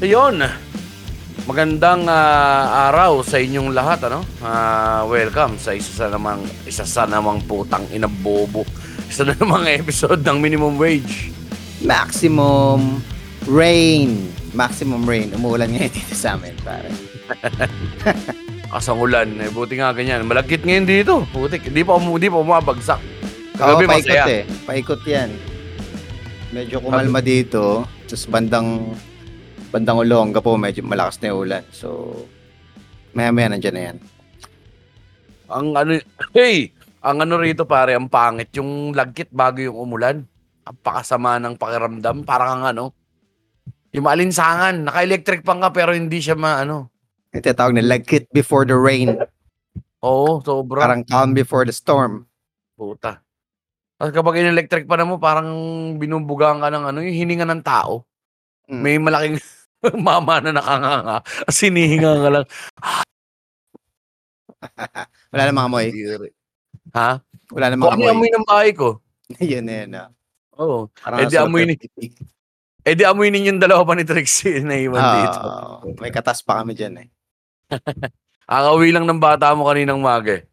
[0.00, 0.40] Ayun.
[1.44, 4.24] Magandang ah, araw sa inyong lahat ano.
[4.40, 8.64] Ah, welcome sa isa sa namang isa sa namang putang inabobo.
[9.04, 11.28] Isa na namang episode ng Minimum Wage.
[11.84, 13.04] Maximum
[13.44, 14.32] rain.
[14.56, 15.28] Maximum rain.
[15.36, 16.88] Umuulan ngayon dito sa amin, pare.
[18.72, 19.28] Asang ulan.
[19.44, 20.24] Eh, buti nga ganyan.
[20.24, 21.28] Malagkit ngayon dito.
[21.36, 21.60] Buti.
[21.60, 23.13] Hindi pa, hindi pa umabagsak.
[23.54, 24.24] Oo, Kagabi paikot masaya.
[24.26, 24.42] eh.
[24.66, 25.30] Paikot yan.
[26.50, 27.86] Medyo kumalma dito.
[28.04, 28.94] Tapos bandang
[29.70, 31.62] bandang Olonga po, medyo malakas na yung ulan.
[31.70, 32.14] So,
[33.10, 33.96] maya-maya nandyan na yan.
[35.46, 35.90] Ang ano,
[36.36, 36.70] hey!
[37.04, 38.50] Ang ano rito pare, ang pangit.
[38.54, 40.24] Yung lagkit bago yung umulan.
[40.64, 42.24] Ang pakasama ng pakiramdam.
[42.24, 42.84] Parang ang ano,
[43.90, 44.82] yung maalinsangan.
[44.82, 46.90] Naka-electric pa nga pero hindi siya maano.
[47.30, 49.14] Ito yung tawag na lagkit before the rain.
[50.02, 50.86] Oo, sobra.
[50.86, 52.26] Parang calm before the storm.
[52.74, 53.23] Puta.
[54.04, 55.48] At kapag in-electric pa na mo, parang
[55.96, 58.04] binubugaan ka ng ano, yung hininga ng tao.
[58.68, 58.80] Mm.
[58.84, 59.40] May malaking
[60.04, 61.24] mama na nakanganga.
[61.48, 62.44] Sinihinga nga lang.
[65.32, 65.88] Wala namang amoy.
[66.92, 67.16] Ha?
[67.48, 68.12] Wala namang ano amoy.
[68.12, 69.00] amoy ng bahay ko.
[69.40, 69.90] Yan na yan.
[70.60, 70.92] Oo.
[71.00, 71.80] Parang Eh, di amoy ni-.
[72.84, 75.40] Eh di amoy ninyo yung dalawa pa ni Trixie na iwan dito.
[75.40, 77.08] Ah, may katas pa kami dyan eh.
[78.44, 80.44] Akawi lang ng bata mo kaninang maga eh.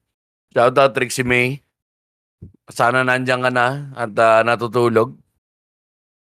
[0.56, 1.60] Shout out Trixie May.
[2.72, 5.14] Sana nandiyan ka na at ah, natutulog.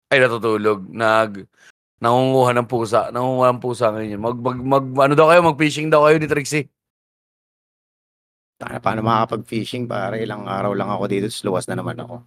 [0.07, 0.87] Ay, natutulog.
[0.87, 1.43] Nag,
[1.99, 3.11] nangunguha ng pusa.
[3.11, 4.19] Nangunguha ng pusa ngayon.
[4.19, 5.43] Mag, mag, mag, ano daw kayo?
[5.43, 6.71] Mag-fishing daw kayo ni Trixie.
[8.57, 9.85] Paano, paano makakapag-fishing?
[9.85, 11.27] Pare, ilang araw lang ako dito.
[11.27, 12.23] tapos Luwas na naman ako.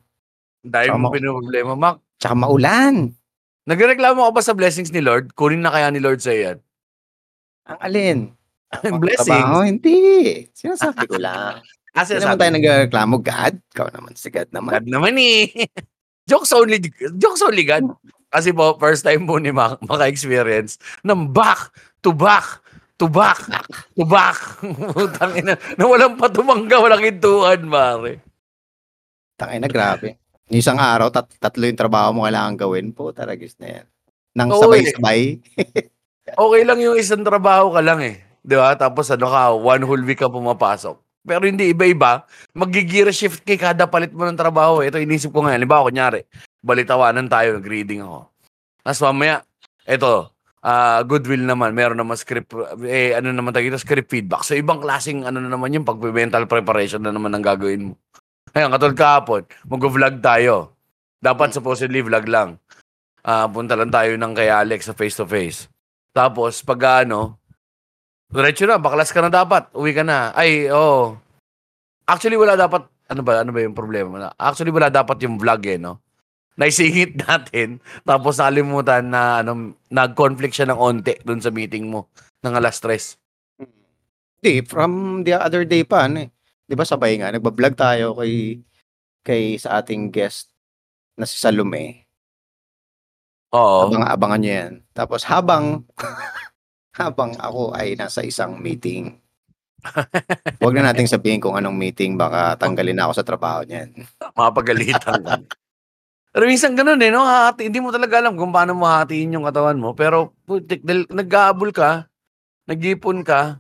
[0.61, 1.73] Dahil mo pinoproblema.
[1.75, 3.17] Mac, Tsaka maulan.
[3.65, 5.33] nagreklamo ka ba sa blessings ni Lord?
[5.33, 6.61] Kunin na kaya ni Lord sa yan.
[7.65, 8.19] Ang alin?
[8.85, 9.25] Ang Blessings.
[9.27, 9.65] trabaho?
[9.65, 9.97] Hindi.
[10.53, 11.65] Sinasabi ko lang.
[11.91, 13.15] Kasi Hindi naman tayo nagreklamo.
[13.19, 13.55] God.
[13.75, 14.73] Ikaw naman si God naman.
[14.79, 15.51] God naman eh.
[16.31, 16.79] jokes only,
[17.19, 17.91] jokes only God.
[18.31, 21.75] Kasi po, first time po ni Mac maka-experience ng back
[22.07, 22.63] to back
[22.95, 23.43] to back
[23.99, 24.39] to back.
[24.95, 28.23] Putang ina, na walang patumangga, walang hintuan, mare.
[29.35, 30.21] Tangay na, grabe.
[30.51, 33.11] Isang araw, tat tatlo yung trabaho mo kailangan gawin po.
[33.11, 33.87] Taragis na yan.
[34.35, 35.43] Nang Oo, sabay-sabay.
[36.31, 38.23] Okay lang yung isang trabaho ka lang eh.
[38.47, 38.79] Di ba?
[38.79, 41.10] Tapos ano ka, one whole week ka pumapasok.
[41.21, 42.25] Pero hindi iba-iba.
[42.57, 44.81] Mag-gear shift kay kada palit mo ng trabaho.
[44.81, 44.89] eh.
[44.89, 45.61] Ito inisip ko ngayon.
[45.61, 46.25] Halimbawa, kunyari,
[46.65, 48.29] balitawanan tayo, nag-reading ako.
[48.81, 49.45] Tapos mamaya,
[49.85, 52.53] ito, ah goodwill naman, meron naman script,
[52.85, 54.45] eh, ano naman tayo dito, script feedback.
[54.45, 57.95] So, ibang klaseng, ano na naman yung pag-mental preparation na naman ang gagawin mo.
[58.53, 60.77] Ngayon, katulad kahapon, mag-vlog tayo.
[61.21, 62.57] Dapat supposedly vlog lang.
[63.21, 65.69] Ah, punta lang tayo ng kay Alex sa face-to-face.
[66.17, 67.40] Tapos, pag ano,
[68.31, 69.71] diretso na, baklas ka na dapat.
[69.75, 70.31] Uwi ka na.
[70.33, 71.19] Ay, oo.
[72.07, 74.31] Actually, wala dapat, ano ba, ano ba yung problema?
[74.39, 76.03] Actually, wala dapat yung vlog eh, no?
[76.59, 82.11] Naisingit natin, tapos nakalimutan na, ano, nag-conflict siya ng onte dun sa meeting mo
[82.43, 83.19] ng alas tres.
[84.41, 86.31] Hindi, from the other day pa, ano eh.
[86.65, 88.63] Di ba sabay nga, nagbablog tayo kay,
[89.27, 90.55] kay sa ating guest
[91.19, 92.07] na si Salome.
[93.53, 93.91] Oo.
[93.91, 94.73] Abang, abangan nyo yan.
[94.95, 95.83] Tapos habang,
[96.95, 99.21] habang ako ay nasa isang meeting,
[100.61, 103.89] Huwag na nating sabihin kung anong meeting, baka tanggalin na ako sa trabaho niyan.
[104.39, 105.41] Mapagalitan ka.
[106.31, 107.27] Pero minsan ganun eh, no?
[107.27, 109.99] Hati, hindi mo talaga alam kung paano mo hatiin yung katawan mo.
[109.99, 112.07] Pero, putik, dahil nag-aabol ka,
[112.71, 113.59] nag-ipon ka,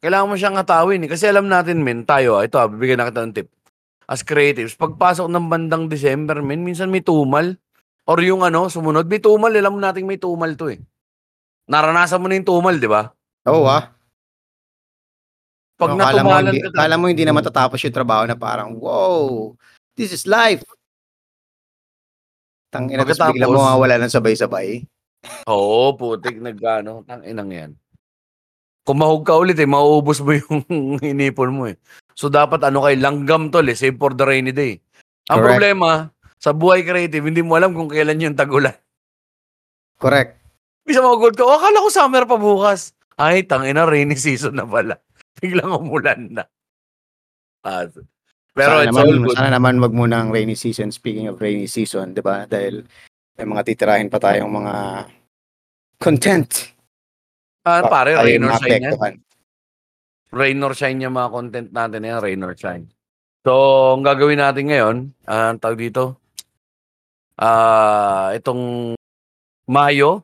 [0.00, 1.10] kailangan mo siyang hatawin eh.
[1.12, 3.48] Kasi alam natin, men, tayo, ah, ito, ah, bibigyan na kita ng tip.
[4.08, 7.58] As creatives, pagpasok ng bandang December, men, minsan may tumal.
[8.08, 9.52] Or yung ano, sumunod, may tumal.
[9.52, 10.80] Alam mo natin may tumal to eh.
[11.66, 13.10] Naranasan mo na yung tumal, di ba?
[13.50, 13.90] Oo ah.
[15.76, 18.38] Pag No, kala mo, natumalan hindi, ka, kala mo hindi na matatapos yung trabaho na
[18.38, 19.52] parang, wow,
[19.92, 20.62] this is life.
[22.72, 24.86] Tangina, tapos Pagkatapos- bigla mo mawala ng sabay-sabay.
[25.50, 27.02] Oo, putik, nagkano.
[27.02, 27.70] Tanginang yan.
[28.86, 30.62] Kung mahog ka ulit eh, mauubos mo yung
[31.02, 31.74] inipon mo eh.
[32.14, 34.78] So dapat ano kay langgam tol eh, save for the rainy day.
[35.26, 35.50] Ang Correct.
[35.58, 35.90] problema,
[36.38, 38.78] sa buhay creative, hindi mo alam kung kailan yung tagulan.
[39.98, 40.38] Correct.
[40.86, 42.94] Bisa magugulat ka, oh, akala ko summer pa bukas.
[43.18, 45.02] Ay, tangina, rainy season na pala.
[45.42, 46.44] Biglang umulan na.
[47.66, 47.84] Ah,
[48.56, 49.36] pero sana it's naman, all good.
[49.36, 50.88] Sana naman wag muna ang rainy season.
[50.94, 52.46] Speaking of rainy season, di ba?
[52.48, 52.86] Dahil
[53.36, 54.74] may mga titirahin pa tayong mga
[56.00, 56.48] content.
[57.66, 58.94] Ah, pare, Tayo rain or shine yan.
[60.30, 62.86] rain or shine yung mga content natin yan, rain or shine.
[63.42, 63.52] So,
[63.98, 64.96] ang gagawin natin ngayon,
[65.26, 66.22] ah, ang tawag dito,
[67.36, 68.94] ah, itong
[69.66, 70.22] Mayo,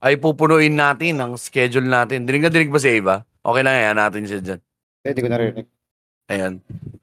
[0.00, 2.24] ay pupunuin natin ang schedule natin.
[2.24, 3.20] Dinig na dinig ba si Eva?
[3.44, 4.60] Okay lang yan natin siya dyan.
[5.04, 5.66] Eh, di ko narinig.
[6.30, 6.60] Ayan.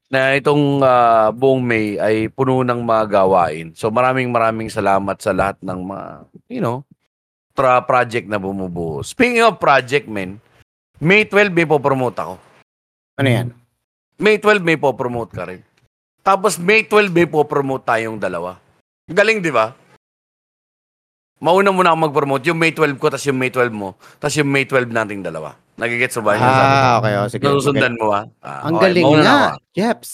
[0.07, 3.75] na itong ah, buong May ay puno ng mga gawain.
[3.75, 6.07] So maraming maraming salamat sa lahat ng mga,
[6.47, 6.87] you know,
[7.51, 9.03] tra project na bumubuo.
[9.03, 10.39] Speaking of project, men,
[10.97, 12.33] May 12 may po-promote ako.
[13.19, 13.47] Ano yan?
[14.17, 15.61] May 12 may po-promote ka rin.
[16.25, 18.57] Tapos May 12 may po-promote tayong dalawa.
[19.05, 19.75] Galing, di ba?
[21.37, 22.43] Mauna muna ako mag-promote.
[22.49, 25.53] Yung May 12 ko, tapos yung May 12 mo, tapos yung May 12 nating dalawa.
[25.77, 26.33] Nagigets mo ba?
[26.41, 27.13] Ah, okay.
[27.21, 27.43] Oh, sige.
[27.45, 28.25] Nasusundan mo ba?
[28.41, 28.89] Ah, Ang okay.
[28.89, 29.57] galing Mauna na ako.
[29.77, 30.09] Jeps.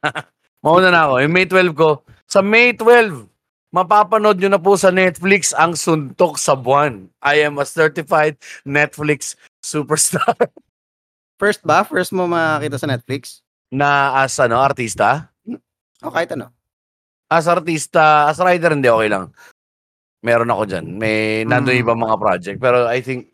[0.64, 1.14] Mauna na ako.
[1.20, 1.88] Yung May 12 ko,
[2.24, 3.28] sa May 12,
[3.76, 7.12] mapapanood nyo na po sa Netflix ang Suntok sa Buwan.
[7.20, 10.32] I am a certified Netflix superstar
[11.42, 11.82] First ba?
[11.84, 13.42] First mo makita sa Netflix?
[13.72, 15.32] na as ano, artista.
[16.04, 16.52] O kahit ano.
[17.32, 19.32] As artista, as writer, hindi okay lang.
[20.22, 20.86] Meron ako dyan.
[20.96, 21.66] May, Hmm.
[21.68, 22.58] ibang mga project.
[22.62, 23.30] Pero I think,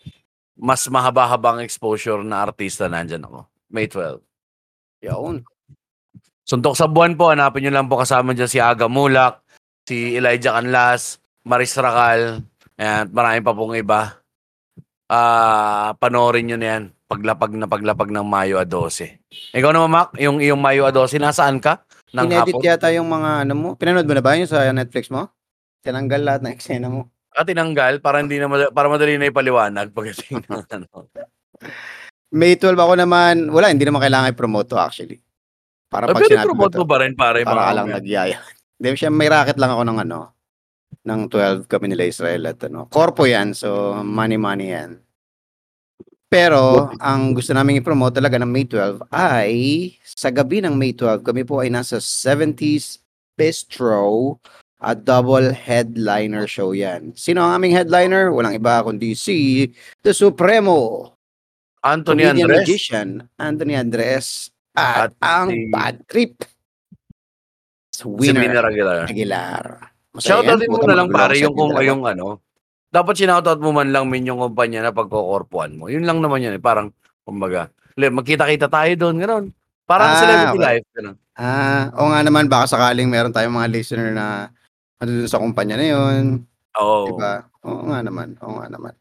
[0.57, 3.45] mas mahaba-habang exposure na artista nandyan ako.
[3.69, 4.25] May 12.
[5.05, 5.45] Yun.
[6.43, 9.45] Suntok sa buwan po, hanapin nyo lang po kasama dyan si Aga Mulak,
[9.85, 12.41] si Elijah Canlas, Maris Racal,
[12.75, 14.17] ayan, at marami pa pong iba.
[15.09, 16.85] Ah, panoorin nyo na yan.
[17.09, 19.17] Paglapag na paglapag ng Mayo a 12.
[19.57, 21.85] Ikaw naman, Mac, yung iyong Mayo a 12, nasaan ka?
[22.13, 22.65] Ng Inedit hapon?
[22.65, 23.69] yata yung mga ano mo.
[23.77, 25.29] Pinanood mo na ba yun sa Netflix mo?
[25.83, 27.11] Tinanggal lahat ng eksena mo.
[27.33, 30.87] Ah, tinanggal para hindi na mad- para madali na ipaliwanag pagdating ng ano.
[32.35, 35.23] May 12 ako naman, wala, hindi naman kailangan i-promote to actually.
[35.89, 37.89] Para Ay, pag pero sinabi mo promote to, mo ba rin para mga ka lang
[37.89, 38.39] nagyaya.
[38.79, 40.19] Hindi, siya may racket lang ako ng ano,
[41.03, 42.87] ng 12 kami nila Israel at ano.
[42.87, 45.03] Corpo yan, so money money yan.
[46.29, 49.53] Pero, ang gusto namin i-promote talaga ng May 12 ay
[50.05, 53.01] sa gabi ng May 12, kami po ay nasa 70s
[53.33, 54.37] Bistro
[54.79, 57.11] a double headliner show yan.
[57.15, 58.31] Sino ang aming headliner?
[58.31, 59.69] Walang iba kundi si
[60.03, 61.11] The Supremo.
[61.79, 62.59] Anthony Comedian Andres.
[62.67, 63.09] Magician,
[63.39, 66.35] Anthony Andres, at, At ang si- Bad Trip.
[67.95, 68.99] Si Winner, Winner Aguilar.
[69.07, 69.65] Aguilar.
[70.15, 72.43] Masaya Shoutout din mo na lang pare yung kung yung ano.
[72.89, 75.87] Dapat sinoutout mo man lang min yung kumpanya na pagkokorpuan mo.
[75.87, 76.63] Yun lang naman yun eh.
[76.63, 76.91] Parang,
[77.23, 79.45] kumbaga, magkita-kita tayo doon, gano'n.
[79.85, 80.67] Parang Ah, celebrity okay.
[80.67, 81.17] life, gano'n.
[81.39, 84.51] Ah, o nga naman, baka sakaling meron tayong mga listener na
[84.99, 86.25] ano sa kumpanya na yun.
[86.79, 87.15] Oo.
[87.15, 87.47] Diba?
[87.63, 88.35] Oo nga naman.
[88.43, 88.95] Oo nga naman.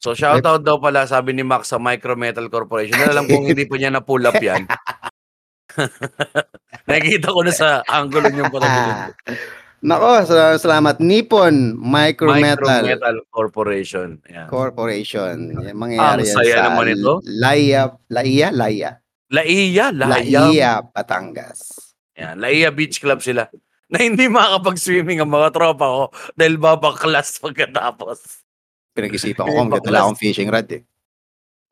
[0.00, 2.96] So, shoutout daw pala, sabi ni Max sa Micro Metal Corporation.
[2.96, 4.64] Na alam kung hindi pa niya na-pull up yan.
[6.88, 9.12] Nakikita ko na sa angle yung patagilid.
[9.80, 11.00] Nako, sa- salamat.
[11.00, 14.20] Nippon Micro, Micro Metal, Metal Corporation.
[14.28, 14.48] Yan.
[14.48, 15.56] Corporation.
[15.56, 17.12] Yan, mangyayari Ang yan saya sa naman ito.
[17.24, 17.82] Laya,
[18.12, 18.90] Laya, Laya.
[19.30, 20.40] Laiya, Laiya.
[20.48, 21.60] Laya, Patangas.
[22.18, 23.48] Yan, Laiya Beach Club sila.
[23.90, 26.02] Na hindi makakapag-swimming ang mga tropa ko
[26.38, 28.46] dahil babaklas pagkatapos.
[28.94, 30.82] Pinag-isipan ko kung wala akong fishing rod eh.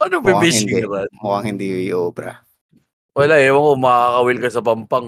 [0.03, 0.83] Ano ba fishing hindi.
[0.87, 1.11] rod?
[1.19, 2.43] Mukhang hindi obra.
[3.19, 5.07] Wala, ewan ko, makakawil ka sa Pampang.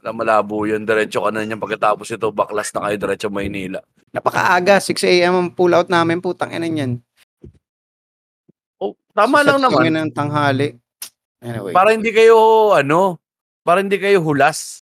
[0.00, 0.88] Wala, malabo yun.
[0.88, 1.60] Diretso ka na niyan.
[1.60, 3.80] Pagkatapos ito, baklas na kayo diretso Maynila.
[4.16, 5.34] Napakaaga, 6 a.m.
[5.36, 6.96] ang pull out namin, putang ina niyan.
[8.80, 10.08] Oh, tama lang Sasat kami naman.
[10.08, 10.68] ng tanghali.
[11.44, 11.76] Anyway.
[11.76, 13.20] Para hindi kayo, ano,
[13.60, 14.85] para hindi kayo hulas.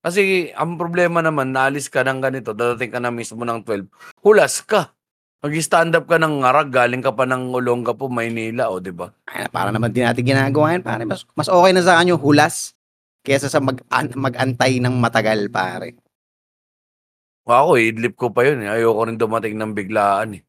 [0.00, 3.84] Kasi ang problema naman, naalis ka ng ganito, dadating ka na mismo ng 12,
[4.24, 4.96] hulas ka.
[5.40, 9.12] Mag-stand up ka ng ngarag, galing ka pa ng Olonga po, Maynila, o di ba?
[9.28, 11.04] Ay, para naman din natin ginagawa yan, pare.
[11.08, 12.76] Mas, mas okay na sa yung hulas
[13.24, 15.96] kesa sa mag, an, mag-antay ng matagal, pare.
[17.48, 18.62] Ako, idlip ko pa yun.
[18.62, 18.68] Eh.
[18.68, 20.38] Ayoko rin dumating ng biglaan.
[20.38, 20.42] Eh.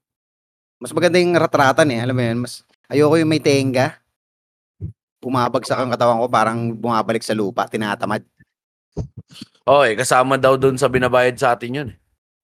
[0.78, 2.00] Mas maganda yung ratratan eh.
[2.04, 4.00] Alam mo yun, mas, ayoko yung may tenga.
[5.24, 8.24] Bumabagsak ang katawan ko, parang bumabalik sa lupa, tinatamad.
[9.70, 11.89] Oo, eh, kasama daw doon sa binabayad sa atin yun.
[11.94, 11.98] Eh.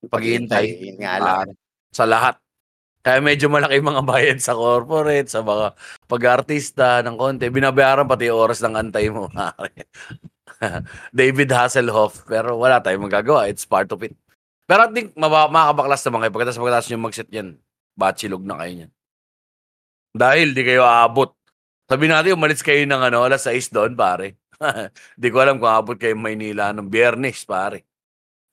[0.05, 0.65] Paghihintay.
[0.77, 1.33] Yun nga lang.
[1.33, 1.45] Ah,
[1.89, 2.35] sa lahat.
[3.01, 5.73] Kaya medyo malaki mga bayad sa corporate, sa mga
[6.05, 7.47] pag-artista ng konti.
[7.47, 9.31] Binabayaran pati oras ng antay mo.
[11.17, 12.27] David Hasselhoff.
[12.27, 13.47] Pero wala tayong magagawa.
[13.47, 14.13] It's part of it.
[14.67, 16.33] Pero I think maba- makakabaklas naman kayo.
[16.35, 17.47] Pagkatapos pagkatapos nyo mag-set yan,
[17.95, 18.91] batchilog na kayo niyan.
[20.11, 21.31] Dahil di kayo aabot.
[21.87, 24.35] Sabi natin, umalis kayo ng ano, alas 6 doon, pare.
[25.21, 27.85] di ko alam kung aabot kayo Maynila ng biyernes, pare.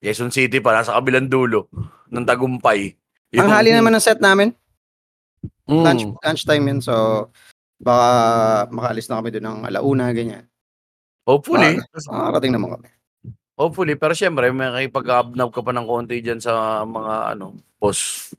[0.04, 1.72] Quezon City pa, nasa kabilang dulo
[2.12, 2.92] ng Tagumpay.
[3.40, 4.52] Ang hali naman ng set namin.
[5.64, 5.80] Mm.
[5.80, 6.80] Lunch, lunch time yun.
[6.84, 7.26] So,
[7.80, 8.08] baka
[8.68, 10.44] makaalis na kami doon ng alauna, ganyan.
[11.24, 11.80] Hopefully.
[11.80, 12.88] Makakarating naman kami.
[13.56, 13.96] Hopefully.
[13.96, 18.36] Pero syempre, may kapag-abnab ka pa ng konti dyan sa mga, ano, post.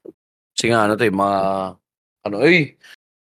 [0.53, 1.39] Kasi nga, ano to, yung mga,
[2.29, 2.77] ano, eh,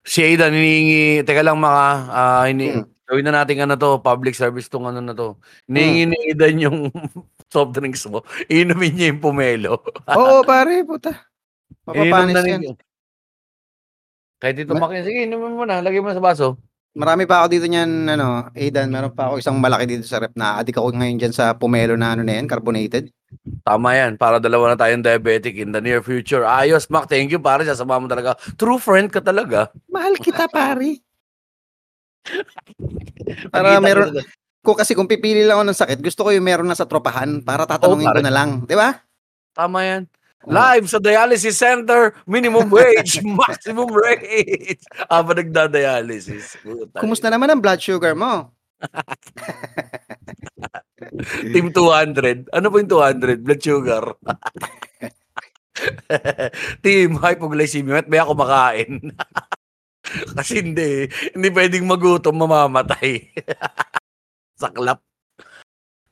[0.08, 2.88] si Aidan, hinihingi, teka lang mga, ah, hini, Hmm.
[3.10, 5.34] Gawin na natin ano to, public service tong ano na to.
[5.66, 6.78] Hinihingi ni Aidan yung
[7.54, 9.82] soft drinks mo, inumin niya yung pomelo.
[10.06, 11.18] Oo, pare, puta.
[11.82, 12.62] Papapanis na yan.
[14.38, 16.62] Kahit dito Ma- makin, sige, inumin mo na, lagay mo na sa baso.
[16.94, 20.34] Marami pa ako dito niyan, ano, Aidan, meron pa ako isang malaki dito sa rep
[20.38, 23.10] na adik ako ngayon dyan sa pomelo na ano na yan, carbonated.
[23.62, 24.18] Tama yan.
[24.18, 26.46] Para dalawa na tayong diabetic in the near future.
[26.46, 27.06] Ayos, Mac.
[27.06, 27.62] Thank you, pare.
[27.62, 28.34] Sasama mo talaga.
[28.58, 29.70] True friend ka talaga.
[29.86, 31.02] Mahal kita, pare.
[33.54, 34.14] Para meron,
[34.64, 37.42] ko kasi kung pipili lang ako ng sakit, gusto ko yung meron na sa tropahan
[37.42, 38.18] para tatanungin pare.
[38.20, 38.50] ko na lang.
[38.68, 39.00] Di ba?
[39.56, 40.04] Tama yan.
[40.48, 44.80] Live sa dialysis center, minimum wage, maximum rate.
[45.12, 46.56] Aba nagda-dialysis.
[46.96, 48.56] Kumusta naman ang blood sugar mo?
[51.52, 52.48] Team 200.
[52.56, 53.44] Ano po yung 200?
[53.44, 54.16] Blood sugar.
[56.84, 58.08] Team hypoglycemia.
[58.08, 59.12] May ako makain.
[60.38, 61.08] Kasi hindi.
[61.36, 63.30] Hindi pwedeng magutom, mamamatay.
[64.62, 65.00] Saklap.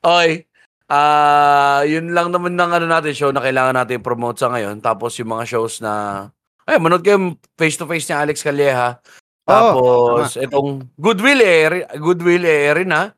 [0.00, 0.46] Okay.
[0.88, 4.80] Ah, yun lang naman ng ano natin show na kailangan natin promote sa ngayon.
[4.80, 6.24] Tapos yung mga shows na
[6.64, 8.96] ay manood kayo face to face ni Alex Calleja.
[9.44, 13.12] Tapos itong Goodwill eh, Goodwill eh rin na.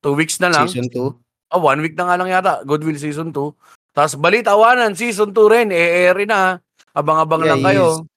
[0.00, 0.68] Two weeks na lang.
[0.68, 1.52] Season 2.
[1.52, 2.64] Ah, one week na nga lang yata.
[2.64, 3.92] Goodwill Season 2.
[3.92, 5.68] Tapos Balitawanan Season 2 rin.
[5.68, 6.60] E-air na.
[6.92, 7.86] Abang-abang lang Yeah, kayo.
[7.88, 8.11] yes.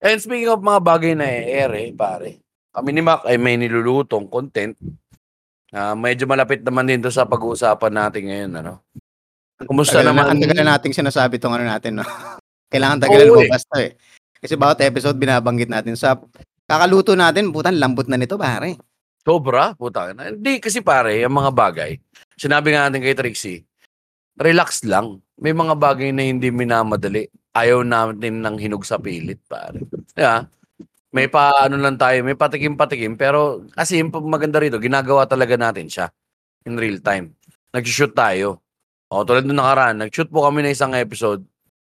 [0.00, 2.40] And speaking of mga bagay na e-air eh, pare.
[2.72, 4.72] Kami ni Mac ay may nilulutong content.
[5.70, 8.50] Ah, medyo malapit naman din sa pag-uusapan natin ngayon.
[8.64, 8.72] Ano?
[9.68, 10.24] Kumusta Tagal na, naman?
[10.32, 12.04] ang tagal na nating sinasabi tong ano natin, no?
[12.72, 13.50] Kailangan tagalan mo eh.
[13.52, 13.92] basta eh.
[14.40, 16.16] Kasi bawat episode binabanggit natin sa
[16.64, 18.80] kakaluto natin, putan lambot na nito, pare.
[19.20, 19.76] Sobra?
[19.76, 20.16] Puta.
[20.16, 21.92] Hindi kasi pare, ang mga bagay.
[22.40, 23.60] Sinabi nga natin kay Trixie,
[24.40, 25.20] relax lang.
[25.36, 27.28] May mga bagay na hindi minamadali.
[27.60, 29.84] Ayaw natin ng hinog sa pilit, pare.
[30.16, 30.48] Yeah.
[31.10, 35.90] May pa ano lang tayo, may patikim-patikim pero kasi yung maganda rito, ginagawa talaga natin
[35.90, 36.06] siya
[36.64, 37.34] in real time.
[37.74, 38.62] Nag-shoot tayo.
[39.10, 41.42] O tulad nung nakaraan, nag-shoot po kami ng isang episode.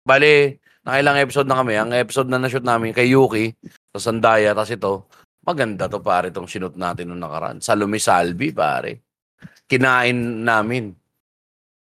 [0.07, 1.75] Bale, nakailang episode na kami.
[1.75, 3.51] Ang episode na na-shoot namin kay Yuki,
[3.91, 5.11] sa Sandaya, tas ito,
[5.43, 7.59] maganda to pare itong sinut natin nung nakaraan.
[7.59, 9.03] Sa Lumisalbi, pare.
[9.67, 10.95] Kinain namin.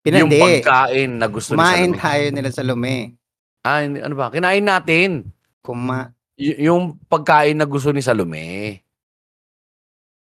[0.02, 0.43] Yung Pinandi.
[0.43, 2.02] pagkain na gusto Kumain Salome.
[2.02, 3.14] tayo nila sa lumi.
[3.62, 4.28] Ah, hindi- ano ba?
[4.28, 5.31] Kinain natin.
[5.62, 6.11] Kuma...
[6.35, 8.81] Y- yung pagkain na gusto ni Salome.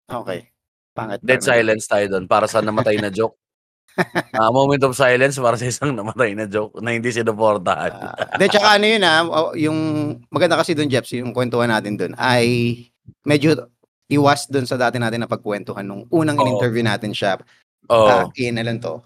[0.03, 0.51] Okay.
[0.92, 1.20] Pangit.
[1.24, 1.48] Dead pangit.
[1.48, 3.38] silence tayo doon para sa namatay na joke.
[4.34, 7.94] Ah, moment of silence para sa isang namatay na joke na hindi sinuportahan.
[7.94, 9.77] Ah, De, tsaka ano yun ah, o- yung
[10.34, 12.46] maganda kasi doon, Jeps, yung kwentuhan natin doon, ay
[13.22, 13.53] medyo
[14.10, 16.42] iwas doon sa dati natin na pagkwentuhan nung unang Oo.
[16.42, 17.38] in-interview natin siya.
[17.86, 18.10] Oo.
[18.10, 18.98] Ah, in, alam to,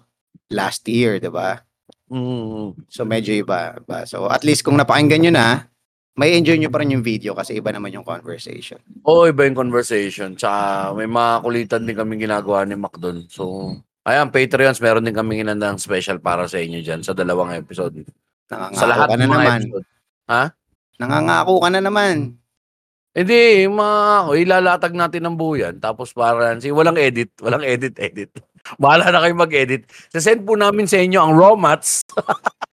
[0.48, 1.60] last year, di ba?
[2.08, 3.76] Mm, So medyo iba.
[3.76, 4.04] iba.
[4.04, 5.46] So at least kung napakinggan nyo na,
[6.18, 8.82] may enjoy nyo pa rin yung video kasi iba naman yung conversation.
[9.06, 10.34] Oo, iba yung conversation.
[10.34, 13.22] Tsaka may mga kulitan din kami ginagawa ni Mac doon.
[13.30, 13.70] So,
[14.02, 18.02] ayan, Patreons, meron din kami ginandang special para sa inyo dyan sa dalawang episode.
[18.50, 19.60] Nangangako Sa lahat ka na naman.
[19.62, 19.86] episode.
[20.98, 22.14] Nangangako ka na naman.
[23.18, 25.74] Hindi, yung mga, o, ilalatag natin ng buyan.
[25.82, 27.34] Tapos para, si walang edit.
[27.42, 28.30] Walang edit, edit.
[28.82, 29.90] Bahala na kayo mag-edit.
[30.14, 32.06] Sasend po namin sa inyo ang raw mats.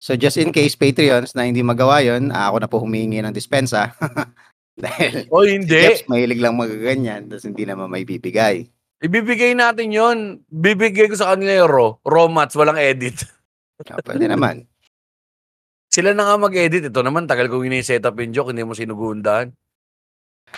[0.00, 3.92] So just in case Patreons na hindi magawa yon, ako na po humingi ng dispensa.
[4.80, 5.76] Dahil O hindi.
[5.76, 8.64] Jeps, mahilig lang magaganyan, tapos hindi naman may bibigay.
[9.04, 10.18] Ibibigay natin yon.
[10.48, 11.88] Bibigay ko sa kanila yung raw.
[12.00, 13.28] Raw mats, walang edit.
[13.92, 14.64] Ah, pwede naman.
[15.92, 16.88] Sila na nga mag-edit.
[16.88, 18.56] Ito naman, tagal kong ini-set up yung joke.
[18.56, 19.52] Hindi mo sinugundahan.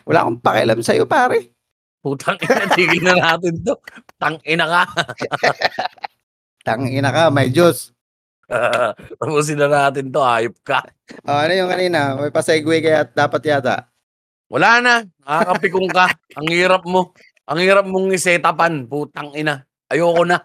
[0.09, 1.53] Wala akong pakialam sa'yo, pare.
[2.03, 3.79] Putang ina, tigil na natin to.
[4.19, 4.83] Tang ina ka.
[6.67, 7.91] Tangina ka, may Diyos.
[9.19, 10.23] Tapusin na natin to.
[10.23, 10.83] Hayop ka.
[11.27, 12.19] Oh, ano yung kanina?
[12.19, 13.91] May pa-segue kaya dapat yata.
[14.51, 14.95] Wala na.
[15.23, 16.07] Nakakapikong ka.
[16.39, 17.15] Ang hirap mo.
[17.51, 18.87] Ang hirap mong isetapan.
[18.87, 19.63] Putang ina.
[19.91, 20.39] Ayoko na.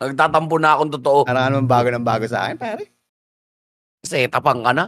[0.00, 1.20] Nagtatampo na akong totoo.
[1.28, 2.88] Parang naman bago ng bago sa akin, pare.
[4.00, 4.84] Setapan ka na.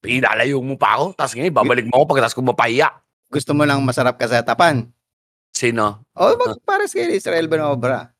[0.00, 1.16] Pinalayo mo pa ako.
[1.16, 2.88] Tapos ngayon, babalik mo ako pagkatapos ko mapahiya.
[3.26, 4.86] Gusto mo lang masarap ka sa tapan.
[5.56, 6.04] Sino?
[6.14, 8.12] Oh, mag pares kay Israel Benobra.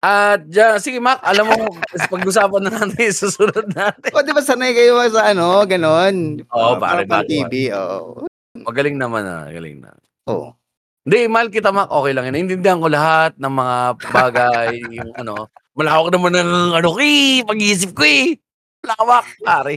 [0.00, 1.76] At dyan, sige Mac, alam mo,
[2.08, 4.08] pag-usapan na natin susunod natin.
[4.16, 6.40] O, di ba sanay kayo sa ano, ganon?
[6.48, 8.24] Oo, Parang pare, pare, TV, oo.
[8.64, 9.92] Magaling naman ah, magaling na.
[10.24, 10.56] Oh.
[11.04, 12.32] Hindi, mahal kita Mac, okay lang.
[12.32, 12.32] yun.
[12.32, 13.76] Naiintindihan ko lahat ng mga
[14.08, 14.72] bagay,
[15.04, 18.40] yung ano, malawak naman ng ano ko eh, pag-iisip ko eh.
[18.84, 19.74] Lawak, pare.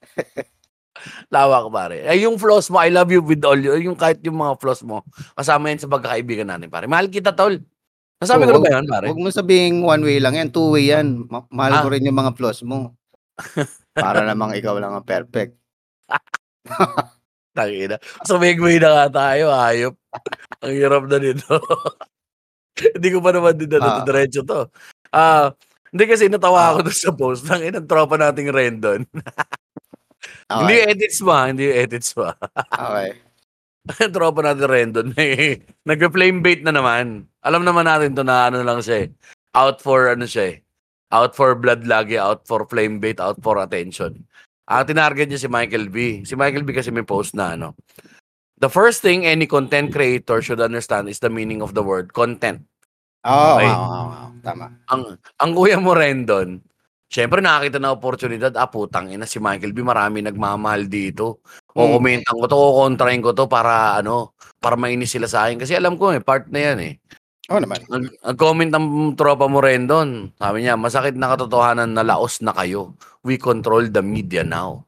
[1.34, 1.96] Lawak, pare.
[2.08, 4.80] Ay, yung flaws mo, I love you with all you, yung kahit yung mga flaws
[4.80, 5.04] mo,
[5.36, 6.88] kasama yan sa pagkakaibigan natin, pare.
[6.88, 7.60] Mahal kita, tol.
[8.16, 9.06] Nasabi ko na ba yan, pare?
[9.12, 11.28] Huwag mo sabihing one way lang yan, two way yan.
[11.28, 11.82] Ma- mahal Ah.
[11.84, 12.96] ko rin yung mga flaws mo.
[13.92, 15.60] Para namang ikaw lang ang perfect.
[17.56, 17.96] Tangina.
[18.24, 19.94] Sumigway na nga tayo, ayop.
[20.64, 21.56] Ang hirap na nito.
[22.76, 24.04] Hindi ko pa naman din na Ah.
[24.04, 24.68] diretso to.
[25.12, 25.52] Ah,
[25.96, 29.02] hindi kasi natawa ako doon sa post ng inang tropa nating Rendon.
[30.46, 30.78] Hindi Okay.
[30.78, 32.30] yung edits mo, ah, hindi edits mo.
[32.30, 32.36] ah.
[32.70, 33.10] okay.
[34.14, 37.26] Tropa natin Rendon, may nagpe-flame bait na naman.
[37.42, 39.08] Alam naman natin to na ano lang siya eh.
[39.54, 40.56] Out for ano siya eh.
[41.14, 44.22] Out for blood lagi, out for flame bait, out for attention.
[44.66, 46.26] Ang tinarget niya si Michael B.
[46.26, 47.78] Si Michael B kasi may post na ano.
[48.58, 52.66] The first thing any content creator should understand is the meaning of the word content.
[53.26, 53.68] Oo, Okay.
[53.68, 54.26] oo, oo, oo.
[54.40, 54.66] Tama.
[54.88, 55.02] Ang
[55.36, 56.62] ang kuya mo Rendon,
[57.10, 61.42] syempre nakakita na oportunidad, ah putang ina si Michael B marami nagmamahal dito.
[61.74, 61.92] O Mm.
[61.98, 65.74] komentan ko to, o kontrahin ko to para ano, para mainis sila sa akin kasi
[65.74, 66.94] alam ko eh part na yan eh.
[67.46, 67.78] Oo naman.
[67.86, 70.34] Nag- Nag-comment ang tropa mo Rendon.
[70.34, 72.94] Sabi niya, masakit na katotohanan na laos na kayo.
[73.22, 74.82] We control the media now.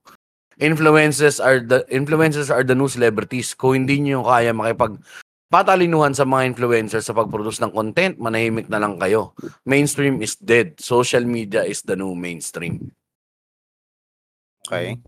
[0.59, 3.55] Influencers are the influencers are the new celebrities.
[3.55, 4.99] Kung hindi niyo kaya makipag
[5.49, 9.33] patalinuhan sa mga influencers sa pag-produce ng content, manahimik na lang kayo.
[9.65, 10.77] Mainstream is dead.
[10.77, 12.93] Social media is the new mainstream.
[14.69, 15.01] Okay.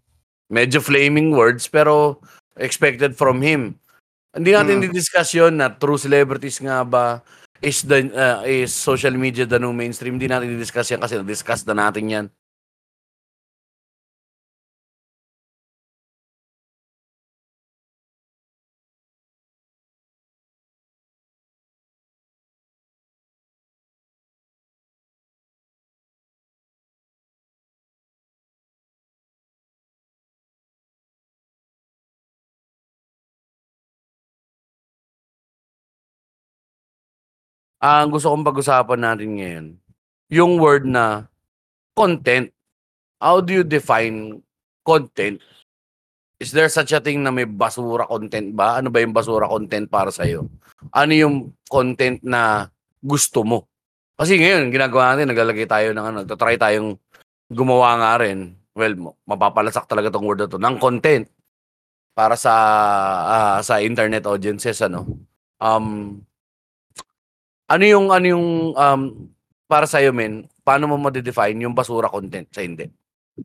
[0.49, 2.19] Medyo flaming words pero
[2.57, 3.77] expected from him.
[4.33, 4.85] Hindi natin Mm.
[4.89, 7.21] di-discuss yun na true celebrities nga ba
[7.61, 10.17] is the uh, is social media the new mainstream.
[10.17, 12.27] Hindi natin di-discuss yan kasi na-discuss na natin yan.
[37.81, 39.67] Ang gusto kong pag-usapan natin ngayon,
[40.29, 41.33] yung word na
[41.97, 42.53] content.
[43.17, 44.45] How do you define
[44.85, 45.41] content?
[46.37, 48.77] Is there such a thing na may basura content ba?
[48.77, 50.45] Ano ba yung basura content para sa'yo?
[50.93, 52.69] Ano yung content na
[53.01, 53.65] gusto mo?
[54.21, 57.01] Kasi ngayon, ginagawa natin, naglalagay tayo ng ano, nagtatry tayong
[57.49, 58.61] gumawa nga rin.
[58.77, 61.25] Well, ma- mapapalasak talaga tong word na to, ng content
[62.13, 62.53] para sa
[63.25, 65.09] ah, sa internet audiences ano.
[65.57, 66.21] Um
[67.71, 69.03] ano yung ano yung um
[69.71, 72.91] para sa iyo men, paano mo ma-define yung basura content sa hindi?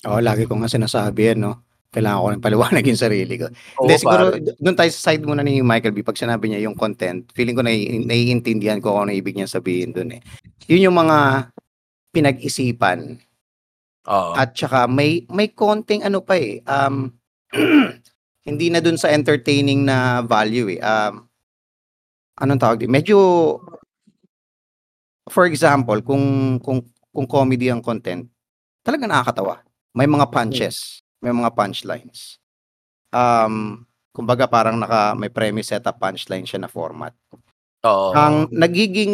[0.10, 1.62] Oo, lagi ko nga sinasabi yan, no?
[1.94, 3.48] Kailangan ko rin paliwanag yung sarili ko.
[3.78, 6.02] Oo, Hindi, siguro, doon tayo sa side muna ni Michael B.
[6.02, 9.94] Pag sinabi niya yung content, feeling ko na naiintindihan ko kung ano ibig niya sabihin
[9.94, 10.22] doon eh.
[10.66, 11.54] Yun yung mga
[12.12, 13.22] pinag-isipan
[14.10, 14.32] Oo.
[14.34, 17.12] at saka may may konting ano pa eh um
[18.48, 21.28] hindi na dun sa entertaining na value eh um
[22.40, 23.18] anong tawag medyo
[25.30, 26.84] for example kung kung
[27.14, 28.28] kung comedy ang content
[28.86, 29.62] talaga nakakatawa
[29.96, 32.42] may mga punches may mga punchlines
[33.10, 33.86] um
[34.16, 37.12] kumbaga parang naka may premise setup punchline siya na format
[37.86, 38.14] Oo.
[38.18, 39.14] ang nagiging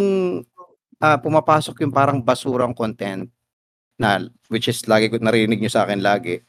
[1.02, 3.26] ah, pumapasok yung parang basurang content
[3.98, 6.40] na which is lagi ko narinig nyo sa akin lagi.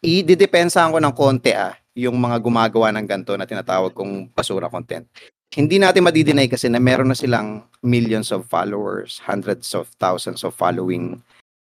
[0.00, 5.04] I-depensahan ko ng konti ah yung mga gumagawa ng ganto na tinatawag kong basura content.
[5.50, 10.54] Hindi natin madidinay kasi na meron na silang millions of followers, hundreds of thousands of
[10.54, 11.18] following.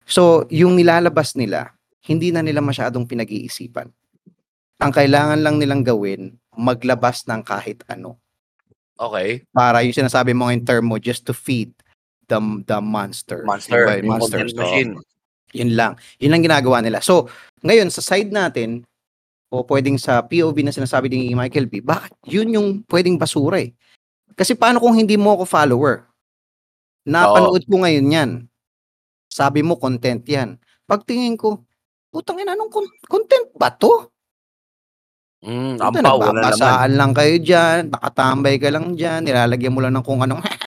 [0.09, 3.85] So, yung nilalabas nila, hindi na nila masyadong pinag-iisipan.
[4.81, 8.17] Ang kailangan lang nilang gawin, maglabas ng kahit ano
[8.97, 9.45] Okay.
[9.53, 11.69] para yung sinasabi mo in term mo just to feed
[12.25, 13.45] the the monster.
[13.45, 13.77] Monster.
[13.77, 14.49] Yung ba, Yung monsters.
[14.49, 14.91] content machine.
[14.97, 15.05] oo.
[15.53, 15.93] Yun lang.
[16.17, 16.97] Yun lang ginagawa nila.
[17.05, 17.29] So,
[17.61, 18.89] ngayon sa side natin
[19.47, 23.71] o pwedeng sa POV na sinasabi ni Michael B, bakit yun yung pwedeng basura eh?
[24.36, 26.03] Kasi paano kung hindi mo ako follower?
[27.07, 28.29] Napanood ko ngayon yan.
[29.31, 30.60] Sabi mo content yan.
[30.83, 31.63] Pagtingin ko,
[32.12, 34.12] putang ina, anong con- content ba to?
[35.45, 36.89] Mm, Ito, ampaw, wala naman.
[36.97, 40.41] lang kayo dyan, nakatambay ka lang dyan, nilalagyan mo lang ng kung anong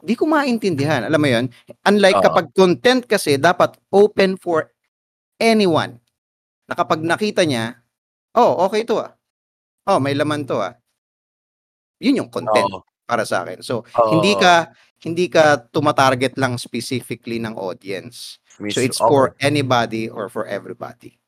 [0.00, 1.04] Di ko maintindihan.
[1.04, 1.46] Alam mo yon
[1.84, 2.24] Unlike Oo.
[2.24, 4.72] kapag content kasi, dapat open for
[5.36, 6.00] anyone.
[6.70, 7.82] Na kapag nakita niya,
[8.38, 9.10] oh, okay to ah.
[9.90, 10.78] Oh, may laman to ah.
[11.98, 12.86] Yun yung content Oo.
[13.02, 13.58] para sa akin.
[13.66, 14.10] So, Oo.
[14.14, 14.70] hindi ka
[15.02, 18.38] hindi ka tumatarget lang specifically ng audience.
[18.62, 21.18] Miss- So, it's for anybody or for everybody.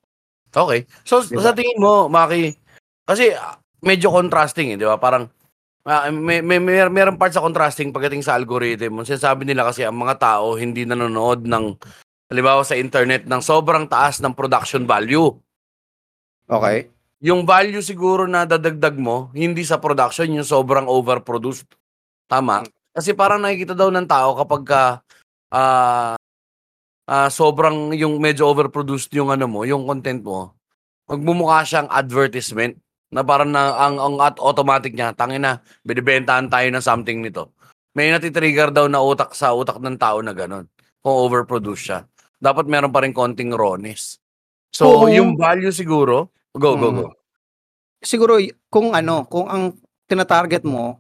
[0.52, 0.85] Okay.
[1.02, 1.40] So, Diba?
[1.42, 2.55] sa tingin mo, Maki,
[3.09, 5.00] kasi ah, medyo contrasting eh, di ba?
[5.00, 5.26] Parang,
[5.88, 9.00] ah, may, may, may, meron part sa contrasting pagdating sa algorithm.
[9.02, 11.64] Sinasabi nila kasi ang mga tao hindi nanonood ng,
[12.33, 15.37] halimbawa sa internet, ng sobrang taas ng production value.
[16.49, 16.88] Okay?
[17.21, 21.68] Yung value siguro na dadagdag mo, hindi sa production, yung sobrang overproduced.
[22.27, 22.64] Tama?
[22.97, 24.83] Kasi parang nakikita daw ng tao kapag ka,
[25.53, 26.16] ah,
[27.07, 30.57] ah, sobrang yung medyo overproduced yung ano mo, yung content mo,
[31.07, 32.81] magmumukha siyang advertisement
[33.12, 37.53] na parang na, ang, ang at automatic niya, tangin na, binibentahan tayo ng something nito.
[37.92, 40.64] May natitrigger daw na utak sa utak ng tao na ganun.
[41.05, 41.99] Kung overproduce siya.
[42.42, 44.18] Dapat meron pa rin konting rawness.
[44.74, 45.07] So, Oo.
[45.07, 46.98] yung value siguro go, go, Mm.
[46.98, 47.09] go.
[48.02, 49.78] Siguro y- kung ano, kung ang
[50.11, 50.98] tina-target mo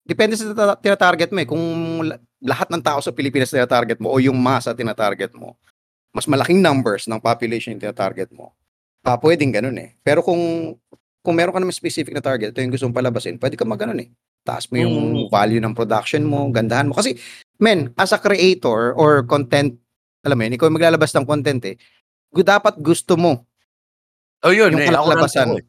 [0.00, 1.48] depende sa tata- tina-target mo eh.
[1.48, 1.62] Kung
[2.08, 5.60] la- lahat ng tao sa Pilipinas tina-target mo o yung masa tina-target mo,
[6.10, 8.56] mas malaking numbers ng population yung tina-target mo.
[9.04, 9.92] Pa pwedeng ganun eh.
[10.00, 10.40] Pero kung
[11.20, 14.00] kung meron ka naman specific na target, ito yung gusto mong palabasin, pwede ka mag-ganun
[14.00, 14.08] eh.
[14.40, 15.28] Taas mo yung Mm.
[15.28, 16.96] value ng production mo, gandahan mo.
[16.96, 17.12] Kasi,
[17.60, 19.76] men, as a creator or content,
[20.24, 21.76] alam mo yun, ikaw yung maglalabas ng content eh,
[22.44, 23.46] dapat gusto mo
[24.40, 24.88] Oh, yun yung eh.
[24.88, 25.52] Kalalabasan.
[25.52, 25.64] ako eh.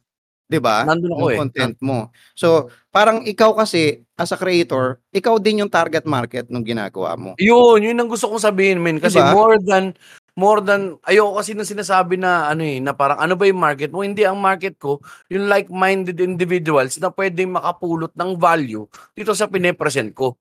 [0.48, 0.84] 'di ba?
[0.84, 1.38] Nandun ako Yung eh.
[1.44, 1.98] content mo.
[2.36, 7.32] So, parang ikaw kasi as a creator, ikaw din yung target market ng ginagawa mo.
[7.40, 9.00] Yun, yun ang gusto kong sabihin, men.
[9.00, 9.32] Kasi Diba?
[9.32, 9.96] more than,
[10.36, 13.88] more than, ayoko kasi nang sinasabi na, ano eh, na parang, ano ba yung market
[13.92, 14.04] mo?
[14.04, 15.00] Hindi ang market ko,
[15.32, 18.84] yung like-minded individuals na pwedeng makapulot ng value
[19.16, 20.36] dito sa pine-present ko.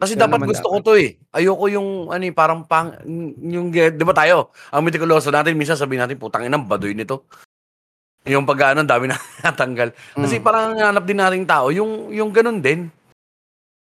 [0.00, 1.20] Kasi Ganun dapat gusto ko to eh.
[1.36, 2.96] Ayoko yung, ano eh, parang pang,
[3.44, 7.28] yung, di ba tayo, ang mitikuloso natin, minsan sabihin natin, putang ina, baduy nito.
[8.24, 9.92] Yung pag ano, dami na natanggal.
[10.16, 10.44] Kasi Mm.
[10.44, 12.88] parang hanap din nating tao, yung, yung ganun din.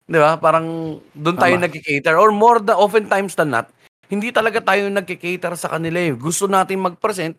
[0.10, 0.42] Di ba?
[0.42, 1.70] Parang doon tayo Tama.
[1.70, 2.18] nagkikater.
[2.18, 3.70] Or more than, oftentimes than not,
[4.10, 6.18] hindi talaga tayo nagkikater sa kanila eh.
[6.18, 7.38] Gusto natin mag-present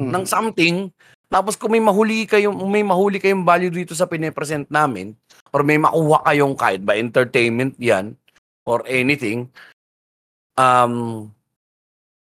[0.00, 0.08] Mm.
[0.08, 0.74] ng something,
[1.28, 5.12] tapos kung may mahuli kayong, may mahuli kayong value dito sa pine-present namin,
[5.52, 8.16] or may makuha kayong kahit ba entertainment yan,
[8.64, 9.48] or anything,
[10.56, 11.28] um,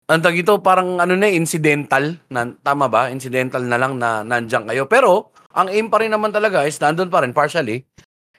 [0.09, 3.13] ang tag ito, parang ano na, incidental, na, tama ba?
[3.13, 4.89] Incidental na lang na nandiyan kayo.
[4.89, 7.85] Pero, ang aim pa rin naman talaga is, nandun pa rin, partially,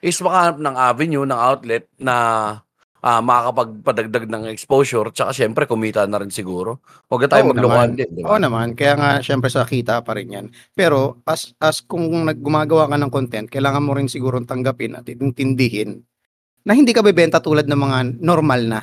[0.02, 2.16] is makahanap ng avenue, ng outlet na
[3.04, 6.80] ah, makakapagpadagdag ng exposure, tsaka syempre, kumita na rin siguro.
[7.08, 8.00] Huwag na tayo Oo maglokohan naman.
[8.00, 8.44] din, di Oo ba?
[8.44, 10.46] naman, kaya nga syempre sa kita pa rin yan.
[10.76, 16.04] Pero as as kung naggumagawa ka ng content, kailangan mo rin siguro tanggapin at intindihin
[16.68, 18.82] na hindi ka bebenta tulad ng mga normal na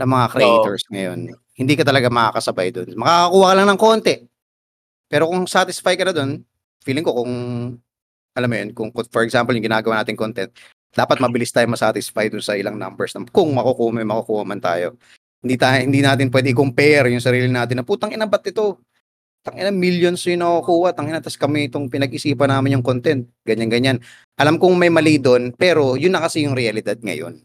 [0.00, 1.32] na mga creators ngayon.
[1.56, 2.96] Hindi ka talaga makakasabay doon.
[2.96, 4.14] Makakakuha ka lang ng konti.
[5.10, 6.40] Pero kung satisfy ka na doon,
[6.86, 7.32] feeling ko kung
[8.38, 10.50] alam mo yun, kung for example yung ginagawa nating content,
[10.94, 14.98] dapat mabilis tayo masatisfy doon sa ilang numbers na kung makukuha may makukuha man tayo.
[15.40, 18.82] Hindi tayo hindi natin pwede i-compare yung sarili natin na putang ina ba't ito?
[19.40, 23.96] Tangina millions yung nakukuha, tangina tas kami itong pinag-isipan namin yung content, ganyan ganyan.
[24.36, 27.40] Alam kong may mali doon, pero yun na kasi yung realidad ngayon.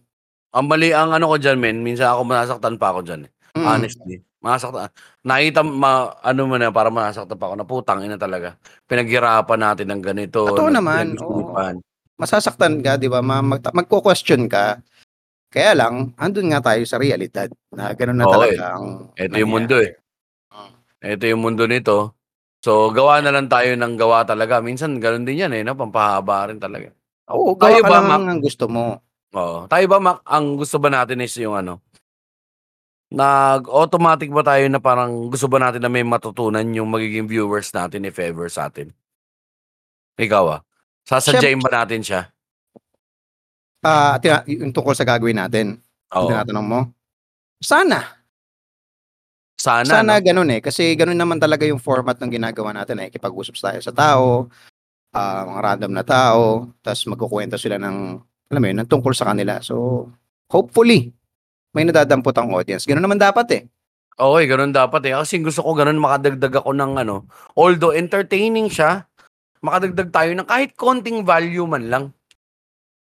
[0.51, 3.21] Ang mali ang ano ko dyan, men, minsan ako masasaktan pa ako dyan.
[3.27, 3.31] Eh.
[3.55, 3.63] Mm.
[3.63, 4.15] Honestly.
[4.43, 4.91] Masaktan.
[5.25, 8.59] Nakita, ma, ano mo na, para masaktan pa ako na putang ina talaga.
[8.85, 10.45] Pinaghirapan natin ng ganito.
[10.51, 11.75] Totoo naman, pinag-isipan.
[12.15, 13.19] Masasaktan ka, 'di ba?
[13.19, 14.79] Ma- mag- magko-question ka.
[15.51, 18.75] Kaya lang, andun nga tayo sa realidad na ganun na Oo, talaga eh.
[18.75, 19.91] ang Ito yung mundo eh.
[20.51, 20.71] Mm.
[21.15, 21.97] Ito yung mundo nito.
[22.65, 24.59] So, gawa na lang tayo ng gawa talaga.
[24.59, 25.77] Minsan, ganun din yan eh, no?
[25.77, 26.91] Pampahaba rin talaga.
[27.29, 28.19] Oo, Tayo gawa ka ba, lang Mac?
[28.25, 28.83] ang gusto mo.
[29.37, 29.59] Oo.
[29.69, 31.79] Tayo ba, Mac, ang gusto ba natin is yung ano?
[33.13, 38.01] Nag-automatic ba tayo na parang gusto ba natin na may matutunan yung magiging viewers natin
[38.09, 38.89] if ever sa atin?
[40.17, 40.64] Ikaw ah.
[41.05, 42.33] Sasadyain ba natin siya?
[43.85, 45.77] Ah, tina- yung tungkol sa gagawin natin.
[46.17, 46.25] Oo.
[46.25, 46.79] Yung tinatanong mo.
[47.61, 48.25] Sana.
[49.55, 50.25] Sana, Sana no?
[50.25, 50.61] ganun eh.
[50.61, 53.13] Kasi ganun naman talaga yung format ng ginagawa natin eh.
[53.13, 54.49] Kipag-usap tayo sa tao,
[55.13, 57.97] ah, mga random na tao, tapos magkukwento sila ng,
[58.49, 59.61] alam mo yun, ng tungkol sa kanila.
[59.61, 60.09] So,
[60.49, 61.13] hopefully,
[61.77, 62.89] may nadadampot ang audience.
[62.89, 63.63] Ganun naman dapat eh.
[64.15, 65.13] Okay, ganun dapat eh.
[65.13, 67.27] Kasi gusto ko ganun makadagdag ako ng ano.
[67.53, 69.05] Although entertaining siya,
[69.63, 72.05] makadagdag tayo ng kahit konting value man lang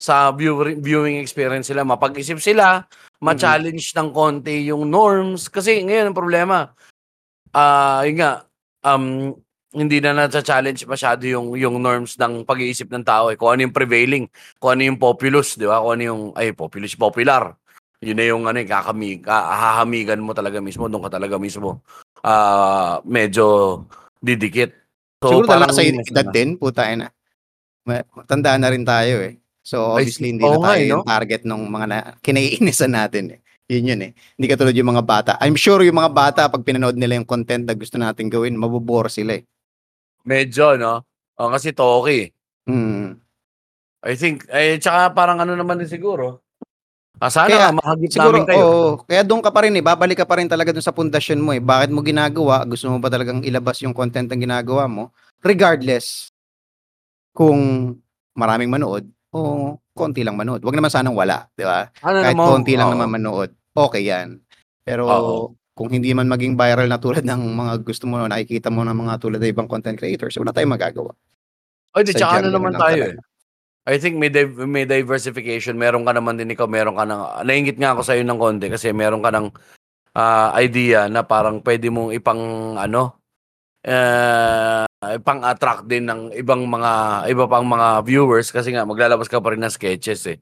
[0.01, 1.85] sa viewer, viewing experience sila.
[1.85, 2.89] Mapag-isip sila,
[3.21, 5.53] ma-challenge ng konti yung norms.
[5.53, 6.73] Kasi ngayon ang problema,
[7.53, 8.49] ah yun nga,
[8.89, 9.37] um,
[9.71, 13.31] hindi na na-challenge masyado yung, yung norms ng pag-iisip ng tao.
[13.31, 13.37] Eh.
[13.37, 14.27] Kung ano yung prevailing,
[14.59, 15.79] kung ano yung populous, di ba?
[15.79, 17.55] Kung ano yung, ay, populous, popular.
[18.01, 21.85] Yun na yung ano, eh, kakamig, hahamigan mo talaga mismo, doon ka talaga mismo.
[22.25, 23.85] ah medyo
[24.21, 24.80] didikit.
[25.21, 27.13] Siguro talaga sa yun edad din, puta na.
[27.85, 29.37] Ma- Tandaan na rin tayo eh.
[29.61, 30.93] So Ay, obviously hindi oo na nga tayo eh, no?
[30.97, 33.41] yung target ng mga na, kinaiinisan natin eh.
[33.71, 34.13] Yun yun eh.
[34.35, 35.33] Hindi katulad yung mga bata.
[35.45, 39.13] I'm sure yung mga bata pag pinanood nila yung content na gusto natin gawin, mabubore
[39.13, 39.45] sila eh.
[40.27, 41.05] Medyo, no?
[41.39, 42.33] Oh, kasi toki.
[42.67, 43.21] Hmm.
[44.01, 46.41] I think, eh, tsaka parang ano naman din siguro.
[47.19, 48.63] Ah, sana Kaya, nga, mahagip Siguro, namin kayo.
[48.71, 48.91] oo.
[49.11, 49.83] kaya doon ka pa rin eh.
[49.83, 51.59] Babalik ka pa rin talaga doon sa pundasyon mo eh.
[51.59, 52.63] Bakit mo ginagawa?
[52.69, 55.11] Gusto mo ba talagang ilabas yung content ng ginagawa mo?
[55.43, 56.31] Regardless
[57.37, 57.95] kung
[58.35, 60.63] maraming manood o konti lang manood.
[60.65, 61.87] Huwag naman sanang wala, di ba?
[62.03, 62.95] ano Kahit naman, konti lang oo.
[62.99, 64.43] naman manood, okay yan.
[64.83, 65.37] Pero Oo.
[65.79, 69.15] kung hindi man maging viral na tulad ng mga gusto mo, nakikita mo ng mga
[69.23, 71.13] tulad ng ibang content creators, wala tayong magagawa.
[71.95, 73.21] Ay, di, tsaka Sadyang ano naman lang tayo talaga.
[73.91, 73.95] Eh.
[73.95, 75.75] I think may, div- may diversification.
[75.75, 78.95] Meron ka naman din ikaw, meron ka ng, naingit nga ako sa'yo ng konti kasi
[78.95, 79.51] meron ka ng
[80.15, 82.43] ah, idea na parang pwede mong ipang
[82.79, 83.21] ano
[83.81, 89.41] eh pang attract din ng ibang mga iba pang mga viewers kasi nga maglalabas ka
[89.41, 90.39] pa rin ng sketches eh.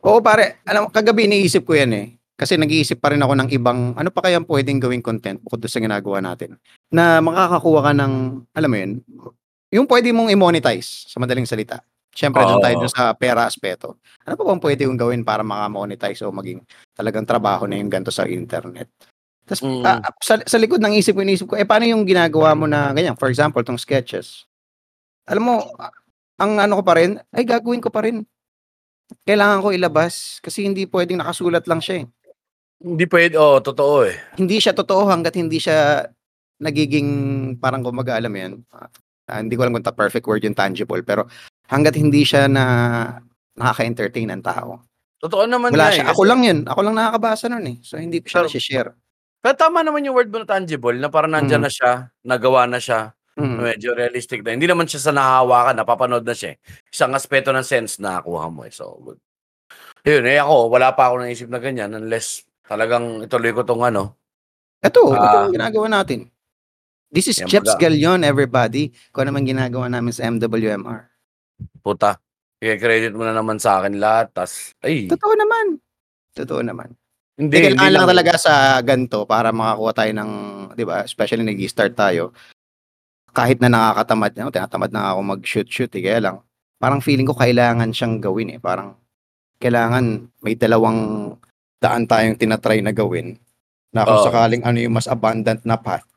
[0.00, 2.06] Oo pare, alam kagabi iniisip ko yan eh.
[2.36, 5.80] Kasi nag-iisip pa rin ako ng ibang, ano pa kaya pwedeng gawing content bukod sa
[5.80, 6.60] ginagawa natin.
[6.92, 8.12] Na makakakuha ka ng,
[8.52, 8.92] alam mo yun,
[9.72, 11.80] yung pwede mong i-monetize sa madaling salita.
[12.16, 12.82] Siyempre, doon tayo Oo.
[12.88, 14.00] dun sa pera aspeto.
[14.24, 16.64] Ano pa bang pwede kong gawin para makamonetize o maging
[16.96, 18.88] talagang trabaho na yung ganito sa internet?
[19.44, 19.84] Tapos, Mm.
[19.84, 22.90] ah, sa, sa likod ng isip ko, inisip ko, eh, paano yung ginagawa mo na
[22.96, 23.14] ganyan?
[23.20, 24.48] For example, tong sketches.
[25.28, 25.92] Alam mo, ah,
[26.40, 28.24] ang ano ko pa rin, ay gagawin ko pa rin.
[29.22, 32.06] Kailangan ko ilabas kasi hindi pwedeng nakasulat lang siya eh.
[32.82, 34.16] Hindi pwede, oh, totoo eh.
[34.40, 36.08] Hindi siya totoo hanggat hindi siya
[36.58, 37.08] nagiging
[37.60, 38.52] parang kumaga alam mo yan.
[38.72, 41.26] ah, hindi ko alam kung ta perfect word yung tangible pero
[41.68, 42.64] hanggat hindi siya na
[43.54, 44.82] nakaka-entertain ng tao.
[45.16, 46.04] Totoo naman Wala siya.
[46.04, 46.12] eh.
[46.12, 46.58] Ako lang yun.
[46.64, 47.76] Ako lang nakakabasa nun eh.
[47.80, 48.90] So hindi ko siya Pero- share.
[49.40, 51.66] Pero tama naman yung word mo na tangible na parang nandyan Mm.
[51.66, 53.56] na siya, nagawa na siya, Mm.
[53.62, 54.52] medyo realistic na.
[54.52, 56.52] Hindi naman siya sa nahahawakan, napapanood na siya.
[56.52, 56.56] eh.
[56.90, 58.72] Isang aspeto ng sense na nakuha mo eh.
[58.74, 59.20] So, good.
[60.02, 64.18] Yun, eh ako, wala pa ako naisip na ganyan unless talagang ituloy ko tong ano.
[64.82, 65.46] Ito, ito Ah.
[65.46, 66.28] yung ginagawa natin.
[67.08, 67.78] This is baga.
[67.78, 68.90] Galion, everybody.
[69.08, 71.06] Kung ano man ginagawa namin sa MWMR.
[71.80, 72.18] Puta.
[72.60, 74.32] I-credit mo na naman sa akin lahat.
[74.32, 75.78] Tas, ay, Totoo naman.
[76.36, 76.92] Totoo naman.
[77.36, 77.52] hindi.
[77.52, 80.30] Hindi, hindi kailangan lang talaga sa ganito para makakuha tayo ng,
[80.72, 82.32] di ba, especially nag-start tayo,
[83.36, 86.36] kahit na nakakatamad, no, tinatamad na ako mag-shoot-shoot, eh, kaya lang,
[86.80, 88.60] parang feeling ko kailangan siyang gawin eh.
[88.60, 88.96] Parang,
[89.60, 91.32] kailangan may dalawang
[91.76, 93.36] daan tayong tinatry na gawin
[93.92, 94.26] na kung Oo.
[94.28, 96.08] sakaling ano yung mas abundant na path,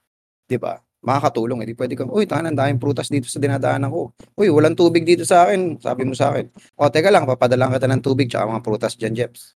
[0.47, 0.79] di ba?
[0.99, 1.63] Makakatulong.
[1.63, 4.11] Hindi pwede kang, uy, tanan, daming prutas dito sa dinadaanan ko.
[4.35, 5.79] Uy, walang tubig dito sa akin.
[5.79, 6.51] Sabi mo sa akin.
[6.75, 9.55] O, teka lang, papadalang kita ng tubig tsaka mga prutas dyan, Jeps.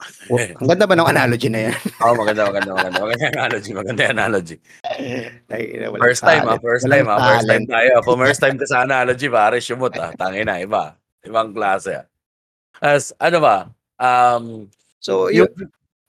[0.32, 1.76] O, ang ganda ba ng analogy na yan?
[2.08, 2.98] Oh, maganda, maganda, maganda.
[3.04, 4.56] Maganda yung analogy, maganda yung analogy.
[6.00, 6.56] First time, ah.
[6.56, 6.64] talent.
[6.64, 7.18] First time, ah.
[7.20, 7.92] First time tayo.
[8.00, 10.16] Kung first time ka sa analogy, pare, shumot, ah.
[10.16, 10.96] Tangin na, iba.
[11.20, 12.06] Ibang klase, ah.
[12.80, 13.68] As, ano ba?
[14.00, 15.48] Um, So, yung,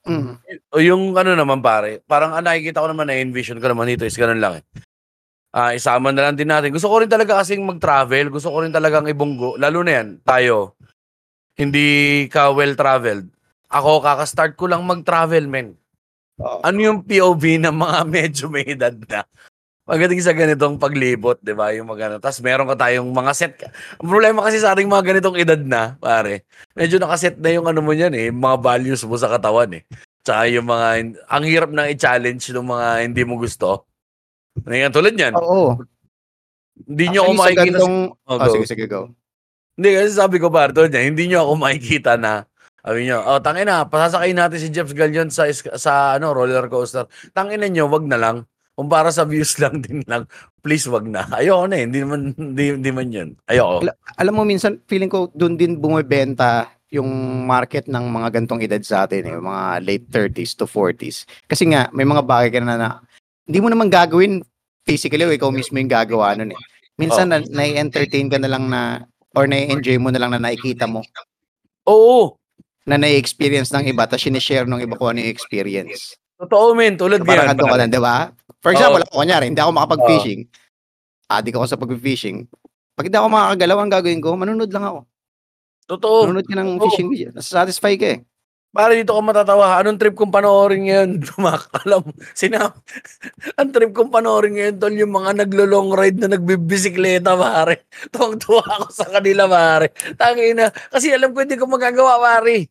[0.06, 0.32] mm,
[0.72, 4.18] o yung ano naman, pare, parang ah, nakikita ko naman, na-envision ko naman dito is
[4.18, 4.64] ganun lang, eh.
[5.52, 6.72] Ah, isama na lang din natin.
[6.72, 8.32] Gusto ko rin talaga kasing mag-travel.
[8.32, 9.60] Gusto ko rin talagang ibunggo.
[9.60, 10.80] Lalo na yan, tayo.
[11.60, 13.28] Hindi ka well-traveled.
[13.68, 15.76] Ako, kakastart ko lang mag-travel, men.
[16.40, 19.28] ano yung POV ng mga medyo may edad na?
[19.82, 21.74] Pagdating sa ganitong paglibot, di ba?
[21.74, 23.58] Yung mga Tapos meron ka tayong mga set.
[23.98, 26.46] Ang problema kasi sa ating mga ganitong edad na, pare,
[26.78, 29.82] medyo nakaset na yung ano mo yan eh, yung mga values mo sa katawan eh.
[30.22, 30.88] Tsaka yung mga,
[31.26, 33.90] ang hirap na i-challenge ng mga hindi mo gusto.
[34.62, 35.74] Ngayon, tulad yan, Oo.
[36.86, 37.66] hindi nyo ako makikita.
[37.66, 38.52] gantong, Oh, oh, go.
[38.54, 39.10] sige, sige, go.
[39.74, 42.46] Hindi, kasi sabi ko tulad niya, hindi nyo ako makikita na,
[42.86, 47.10] sabi nyo, oh, tangin na, pasasakay natin si Jeff Galion sa, sa ano, roller coaster.
[47.34, 48.46] Tangin na nyo, wag na lang.
[48.72, 50.24] Kung para sa views lang din lang,
[50.64, 51.28] please wag na.
[51.28, 53.28] Ayoko na eh, hindi man, hindi, hindi man yun.
[53.44, 53.84] Ayoko.
[54.16, 57.08] Alam mo, minsan, feeling ko, doon din bumibenta yung
[57.44, 61.28] market ng mga gantong edad sa atin, eh, mga late 30s to 40s.
[61.44, 62.88] Kasi nga, may mga bagay ka na na,
[63.44, 64.40] hindi mo naman gagawin
[64.88, 66.60] physically o ikaw mismo yung gagawa nun eh.
[66.96, 69.04] Minsan, na, nai-entertain ka na lang na,
[69.36, 71.04] or nai-enjoy mo na lang na nakikita mo,
[71.84, 72.36] Oo,
[72.88, 76.16] na nai-experience ng iba, tapos sinishare ng iba kung ano yung experience.
[76.42, 77.54] totoo men, tulad So, parang ngayon.
[77.54, 78.16] kanto ka lang, di ba?
[78.62, 80.46] For example, ako kunyari, hindi ako makapag-fishing.
[81.26, 82.46] Adik ako sa pag-fishing.
[82.94, 84.98] Pag hindi ako makakagalaw, ang gagawin ko, manunod lang ako.
[85.90, 86.30] Totoo.
[86.30, 86.82] Manunod ka ng Oo.
[86.86, 87.28] fishing video.
[87.34, 88.20] Nasasatisfy ka eh.
[88.72, 89.76] Para dito ka matatawa.
[89.82, 91.10] Anong trip kong panoorin ngayon?
[91.28, 92.72] Tumak, alam, sinam,
[93.60, 97.84] ang trip kong panoorin ngayon, tol, yung mga naglo-long ride na nagbibisikleta, pare.
[98.14, 99.92] Tuwang-tuwa ako sa kanila, pare.
[100.16, 100.70] Tangina.
[100.70, 102.70] Kasi alam ko hindi ko magagawa, pare.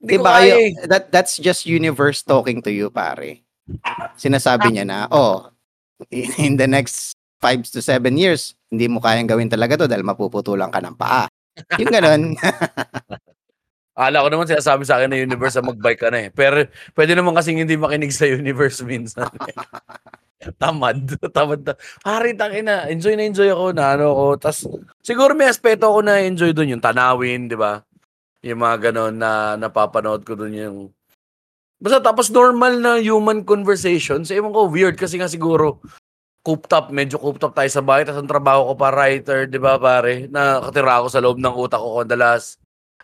[0.00, 0.88] Hindi ko Diba kaya kayo, eh.
[0.88, 3.45] that, that's just universe talking to you, pare.
[4.14, 5.50] Sinasabi niya na, oh,
[6.12, 10.70] in the next five to seven years, hindi mo kayang gawin talaga to dahil mapuputulan
[10.70, 11.26] ka ng paa.
[11.80, 12.22] Yung ganun.
[13.96, 16.30] Ala ko naman sinasabi sa akin na universe na mag-bike ka na eh.
[16.30, 19.24] Pero pwede naman kasing hindi makinig sa universe minsan.
[20.60, 21.16] tamad.
[21.32, 21.72] Tamad na.
[22.04, 22.84] Pare, tangina.
[22.92, 24.26] Enjoy na enjoy ako na ano ko.
[24.36, 24.68] Tas,
[25.00, 26.76] siguro may aspeto ako na enjoy doon.
[26.76, 27.80] Yung tanawin, di ba?
[28.44, 30.78] Yung mga ganon na napapanood ko doon yung
[31.76, 34.32] Basta tapos normal na human conversations.
[34.32, 35.84] Ewan ko, weird kasi nga siguro
[36.46, 38.06] cooped up, medyo cooped up tayo sa bahay.
[38.06, 40.30] Tapos ang trabaho ko pa writer, di ba pare?
[40.30, 42.56] Nakatira ako sa loob ng utak ko kadalas.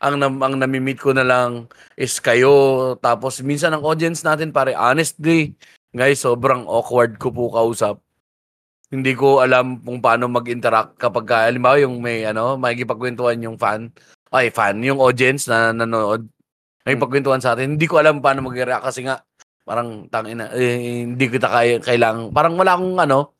[0.02, 2.94] Ang, nam, ang namimit ko na lang is kayo.
[3.02, 5.52] Tapos minsan ang audience natin pare, honestly,
[5.92, 8.00] guys, sobrang awkward ko po kausap.
[8.92, 13.92] Hindi ko alam kung paano mag-interact kapag, ka- halimbawa yung may, ano, makikipagkwentuhan yung fan.
[14.32, 16.24] Ay, fan, yung audience na nanonood.
[16.82, 17.78] May pagkwentuhan sa atin.
[17.78, 19.22] Hindi ko alam paano mag-react kasi nga,
[19.62, 23.38] Parang tangina, eh, hindi kita kaya kailangan parang wala akong ano,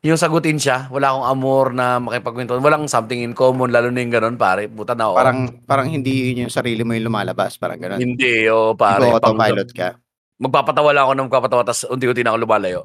[0.00, 4.14] yung sagutin siya, wala akong amor na makipagkwentuhan, walang something in common lalo na yung
[4.14, 5.14] gano'n pare, puta na ako.
[5.18, 7.98] Parang parang hindi yun yung sarili mo yung lumalabas, parang gano'n.
[7.98, 9.10] hindi oh, pare.
[9.10, 9.98] Pang- autopilot ka.
[10.40, 12.80] magpapatawa lang ako ng magpapatawa tapos unti-unti na ako lumalayo.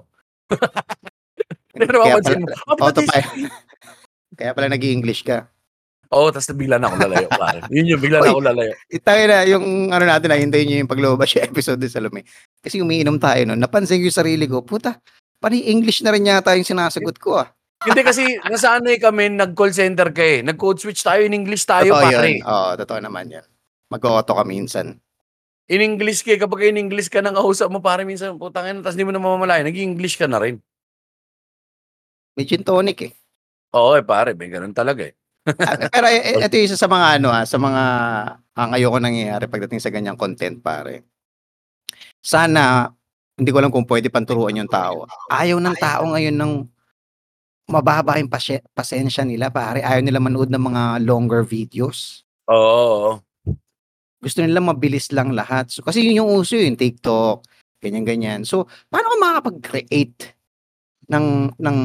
[1.77, 3.21] Pero Kaya pala.
[4.35, 5.47] Kaya pala nag english ka.
[6.13, 7.59] Oo, tapos bigla na ako lalayo, pare.
[7.73, 8.73] Yun yung bigla na ako lalayo.
[8.91, 12.21] Itangin na, yung ano natin, nahintayin nyo yung paglabas yung episode sa Salome.
[12.61, 13.57] Kasi umiinom tayo nun.
[13.57, 15.01] Napansin ko yung sarili ko, puta,
[15.41, 17.49] pari English na rin yata yung sinasagot ko ah.
[17.85, 20.39] Hindi kasi nasanay kami, nag-call center ka eh.
[20.41, 22.29] Nag-code switch tayo, in English tayo, totoo pare.
[22.33, 22.45] yun.
[22.45, 23.45] Oo, totoo naman yan.
[23.91, 24.97] Mag-auto ka minsan.
[25.65, 28.97] In English ka, kapag in English ka nang kausap mo, pare minsan, putang ina, tapos
[28.97, 30.61] di mo na mamamalayan, nag-English ka na rin.
[32.37, 33.11] May gin tonic eh.
[33.75, 35.13] Oo eh, pare, may ganun talaga eh.
[35.93, 37.83] Pero ito isa sa mga ano ah, sa mga
[38.55, 41.05] ang ayoko nangyayari pagdating sa ganyang content pare.
[42.25, 42.89] Sana
[43.35, 45.05] hindi ko alam kung pwede panturuan yung tao.
[45.29, 46.53] Ayaw ng tao ngayon ng
[47.69, 49.83] mababa yung pasye- pasensya nila pare.
[49.83, 52.23] Ayaw nila manood ng mga longer videos.
[52.47, 53.11] Oo, oo.
[54.21, 55.69] Gusto nila mabilis lang lahat.
[55.69, 57.45] So, kasi yun yung uso yung TikTok,
[57.83, 58.41] ganyan-ganyan.
[58.41, 60.33] So, paano ka makakapag-create
[61.11, 61.77] ng, ng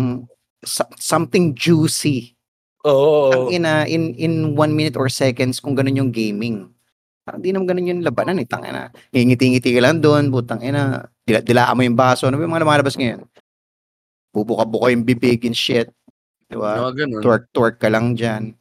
[0.64, 2.39] so- something juicy
[2.88, 3.48] Oo.
[3.48, 6.70] Ang ina, in, in one minute or seconds kung ganun yung gaming.
[7.24, 8.48] Parang di naman ganun yung labanan eh.
[8.48, 8.88] Tangin na.
[9.12, 10.32] Ngingiti-ngiti ka lang doon.
[10.32, 11.04] Butang ina.
[11.28, 12.24] Dila, dilaan mo yung baso.
[12.26, 13.20] Ano ba yung mga lumalabas ngayon?
[14.32, 15.92] Bubuka-buka yung bibig and shit.
[16.48, 16.88] Di ba?
[16.88, 17.20] Mga ganun.
[17.20, 18.56] Twerk-twerk ka lang dyan.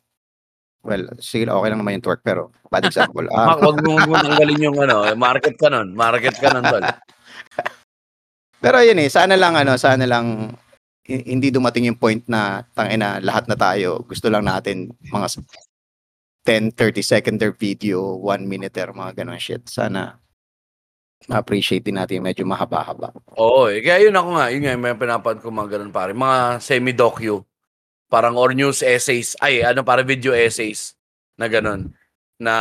[0.80, 3.28] Well, sige, okay lang naman yung twerk pero bad example.
[3.36, 5.92] Ah, Mak, wag mo tanggalin yung ano, market ka nun.
[5.92, 6.84] Market ka nun, tol.
[8.64, 10.56] pero yun eh, sana lang ano, sana lang
[11.10, 14.06] hindi dumating yung point na tangina lahat na tayo.
[14.06, 15.42] Gusto lang natin mga
[16.46, 19.66] 10, 30 seconder video, 1 minute mga ganun shit.
[19.66, 20.22] Sana
[21.28, 23.12] ma-appreciate din natin medyo mahaba-haba.
[23.36, 23.84] Oo, eh.
[23.84, 26.16] Kaya yun ako nga, yun nga, may pinapad ko mga ganun pare.
[26.16, 27.44] Mga semi-docu.
[28.08, 29.36] Parang or news essays.
[29.44, 30.96] Ay, ano, para video essays.
[31.36, 31.92] Na ganun.
[32.40, 32.56] Na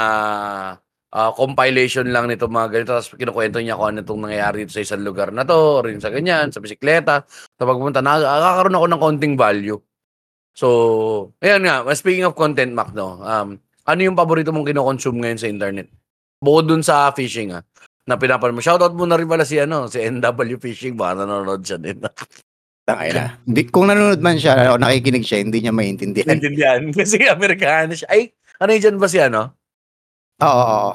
[1.15, 2.91] ah, compilation lang nito mga ganito.
[2.97, 6.13] Tapos kinukwento niya kung ano itong nangyayari dito sa isang lugar na to, yun sa
[6.13, 7.25] ganyan, sa bisikleta.
[7.29, 9.79] Sa pagpunta, nakakaroon ako ng konting value.
[10.53, 10.67] So,
[11.39, 15.47] ayan nga, speaking of content, Mac, no, um, ano yung paborito mong kinokonsume ngayon sa
[15.47, 15.89] internet?
[16.43, 17.63] Bukod dun sa fishing, ah
[18.09, 18.65] na pinapanood mo.
[18.65, 22.01] Shoutout mo na rin pala si ano, si NW Fishing, baka nanonood siya din.
[22.89, 23.37] Tangay na.
[23.45, 26.33] Hindi, kung nanonood man siya o nakikinig siya, hindi niya maintindihan.
[26.33, 26.89] Naintindihan.
[26.97, 28.09] Kasi Amerikano siya.
[28.09, 28.33] Ay,
[28.65, 29.58] ano yun dyan ba si ano?
[30.39, 30.93] Oo, oo, oo.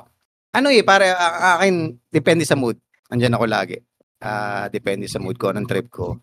[0.54, 2.78] Ano eh, para a- akin, depende sa mood.
[3.10, 3.78] Andyan ako lagi.
[4.24, 6.16] Ah, depende sa mood ko, anong trip ko.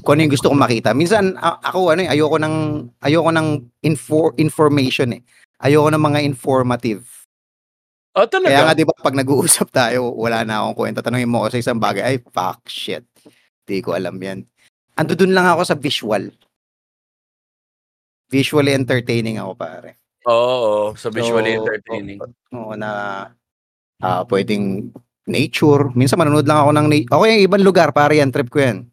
[0.00, 0.96] Kung ano yung gusto kong makita.
[0.96, 2.56] Minsan, a- ako, ano eh, ayoko ng,
[3.04, 3.48] ayoko ng
[3.84, 5.22] info, information eh.
[5.60, 7.04] Ayoko ng mga informative.
[8.16, 8.48] Oh, talaga?
[8.48, 11.04] Kaya nga, di ba, pag nag-uusap tayo, wala na akong kwenta.
[11.04, 13.04] Tanungin mo ako sa isang bagay, ay, fuck, shit.
[13.68, 14.44] Di ko alam yan.
[14.96, 16.28] Ando dun lang ako sa visual.
[18.32, 20.01] Visually entertaining ako, pare.
[20.26, 22.18] Oo, sa visually So, entertaining.
[22.54, 22.90] Oo, na
[24.02, 24.90] ah pwedeng
[25.26, 25.94] nature.
[25.94, 28.86] Minsan manonood lang ako ng na- Okay, yung ibang lugar, pare yan, trip ko yan.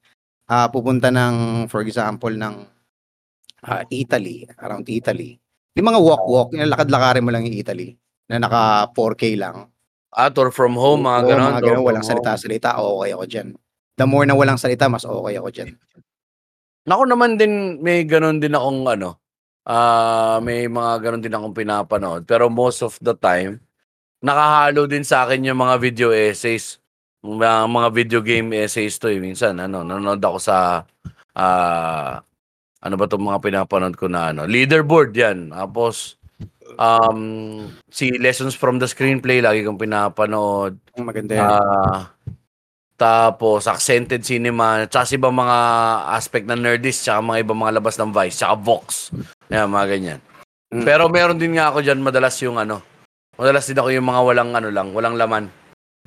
[0.50, 2.66] Ah, pupunta ng, for example, ng
[3.66, 5.38] ah, Italy, around Italy.
[5.78, 7.94] Yung mga walk-walk, yung lakad-lakarin mo lang yung Italy,
[8.30, 9.70] na naka 4K lang.
[10.10, 11.46] Ah, tour from home, mga Oo, ganon.
[11.54, 13.48] mga ganun, walang salita-salita, okay ako dyan.
[13.94, 15.70] The more na walang salita, mas okay ako dyan.
[16.90, 19.19] Ako naman din, may ganon din akong ano,
[19.70, 22.26] ah may mga ganon din akong pinapanood.
[22.26, 23.62] Pero most of the time,
[24.24, 26.82] nakahalo din sa akin yung mga video essays.
[27.22, 29.20] Mga, mga video game essays to eh.
[29.22, 30.84] Minsan, ano, nanonood ako sa,
[31.38, 32.20] ah
[32.80, 35.52] ano ba itong mga pinapanood ko na ano, leaderboard yan.
[35.52, 36.16] Tapos,
[36.80, 40.80] um, si Lessons from the Screenplay, lagi kong pinapanood.
[40.96, 41.44] Ang maganda yan.
[41.44, 42.16] Ah,
[43.00, 45.58] tapos accented cinema, tsaka sa ibang mga
[46.20, 49.16] aspect ng Nerdist, tsaka mga ibang mga labas ng Vice, tsaka Vox.
[49.48, 50.20] Yan, mga ganyan.
[50.76, 50.84] Mm.
[50.84, 52.84] Pero meron din nga ako dyan madalas yung ano,
[53.40, 55.48] madalas din ako yung mga walang ano lang, walang laman.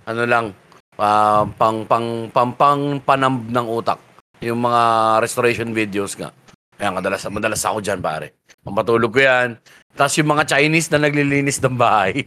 [0.04, 0.52] Ano lang,
[1.00, 3.96] ah, pang pang pang pang panamb ng utak.
[4.44, 4.82] Yung mga
[5.24, 6.28] restoration videos nga.
[6.76, 8.36] Ayan, madalas, madalas ako dyan, pare.
[8.60, 9.56] Pampatulog ko yan.
[9.96, 12.26] Tapos yung mga Chinese na naglilinis ng bahay.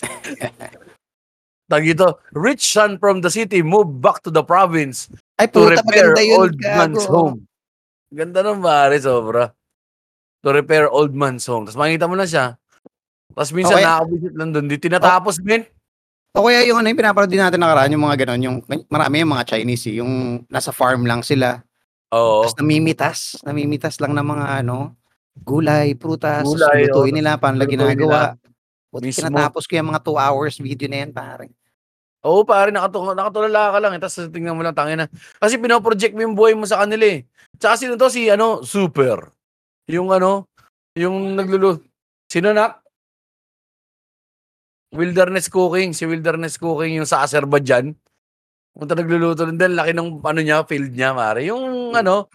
[1.70, 5.06] Tag ito, rich son from the city moved back to the province
[5.38, 6.38] Ay, to puta, repair maganda yun.
[6.42, 7.14] old man's gago.
[7.14, 7.36] home.
[8.10, 9.54] Ganda ng pare, sobra.
[10.42, 11.64] To repair old man's home.
[11.70, 12.58] Tapos makikita mo na siya.
[13.30, 13.86] Tapos minsan Okay.
[13.86, 14.66] nakakabisit lang doon.
[14.66, 15.62] Di tinatapos, men.
[16.34, 18.56] O kaya yung ano yung pinapanood din natin nakaraan, yung mga ganon, yung
[18.86, 21.58] marami yung mga Chinese, eh, yung nasa farm lang sila,
[22.14, 22.46] Oo.
[22.46, 24.94] tapos namimitas, namimitas lang ng mga ano,
[25.42, 28.20] gulay, prutas, tapos Gulay, lutuin nila, paano nila Lutuin ginagawa.
[28.94, 29.26] Buti Mismo.
[29.26, 31.50] tinatapos ko yung mga 2 hours video na yan, pare.
[32.20, 35.08] Oo, pare, nakatu nakatulala ka lang, eh, tapos tingnan mo lang, tangina.
[35.40, 37.24] Kasi pino-project mo yung buhay mo sa kanila, eh.
[37.56, 39.32] Tsaka sino 'to, si ano, Super.
[39.88, 40.48] Yung ano,
[40.96, 41.80] yung naglulu
[42.30, 42.80] sino nak?
[44.90, 47.94] Wilderness Cooking, si Wilderness Cooking yung sa Azerbaijan.
[48.74, 51.46] Punta nagluluto nun din, laki ng ano niya, field niya, pare.
[51.46, 52.26] Yung ano,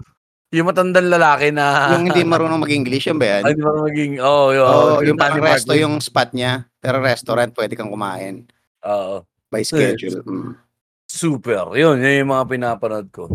[0.56, 1.66] yung matandang lalaki na
[2.00, 3.44] Yung hindi marunong mag-English yun ba yan?
[3.44, 6.64] Ay, di ba maging, oo, oh, Oo, yung parang resto yung spot niya.
[6.80, 8.48] Pero restaurant, pwede kang kumain.
[8.88, 9.24] Oo.
[9.56, 10.20] By schedule.
[10.28, 10.52] Mm.
[11.08, 11.72] Super.
[11.80, 13.32] Yun, yun yung mga pinapanood ko.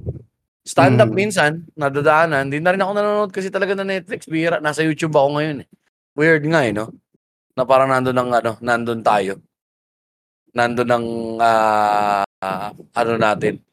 [0.60, 1.16] Stand-up Mm.
[1.16, 2.52] minsan, nadadaanan.
[2.52, 4.28] Hindi na rin ako nanonood kasi talaga na Netflix.
[4.28, 4.60] Bihira.
[4.60, 5.68] Nasa YouTube ako ngayon eh.
[6.12, 6.92] Weird nga eh, no?
[7.56, 9.40] Na parang nandun ng ano, nandun tayo.
[10.52, 11.06] Nandun ng
[11.40, 12.68] ah, ah,
[13.00, 13.64] ano natin.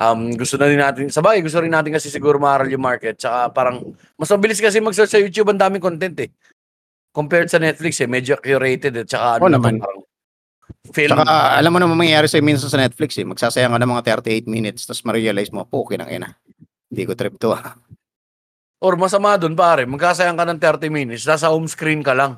[0.00, 3.20] Um, gusto na rin natin, sabay, gusto rin natin kasi siguro maaral yung market.
[3.20, 6.32] Tsaka parang, mas mabilis kasi mag-search sa YouTube, ang daming content eh.
[7.14, 9.06] Compared sa Netflix eh, medyo curated eh.
[9.06, 9.84] Tsaka ano naman, naman.
[9.84, 10.03] parang
[10.92, 11.16] film.
[11.16, 13.26] Tsaka alam mo naman mangyayari sa'yo minsan sa Netflix eh.
[13.26, 16.30] Magsasayang ka ng mga 38 minutes tapos ma-realize mo, po, kinang ina.
[16.88, 17.74] Hindi ko trip to ah.
[18.84, 22.36] Or masama dun pare, magkasayang ka ng 30 minutes, nasa home screen ka lang.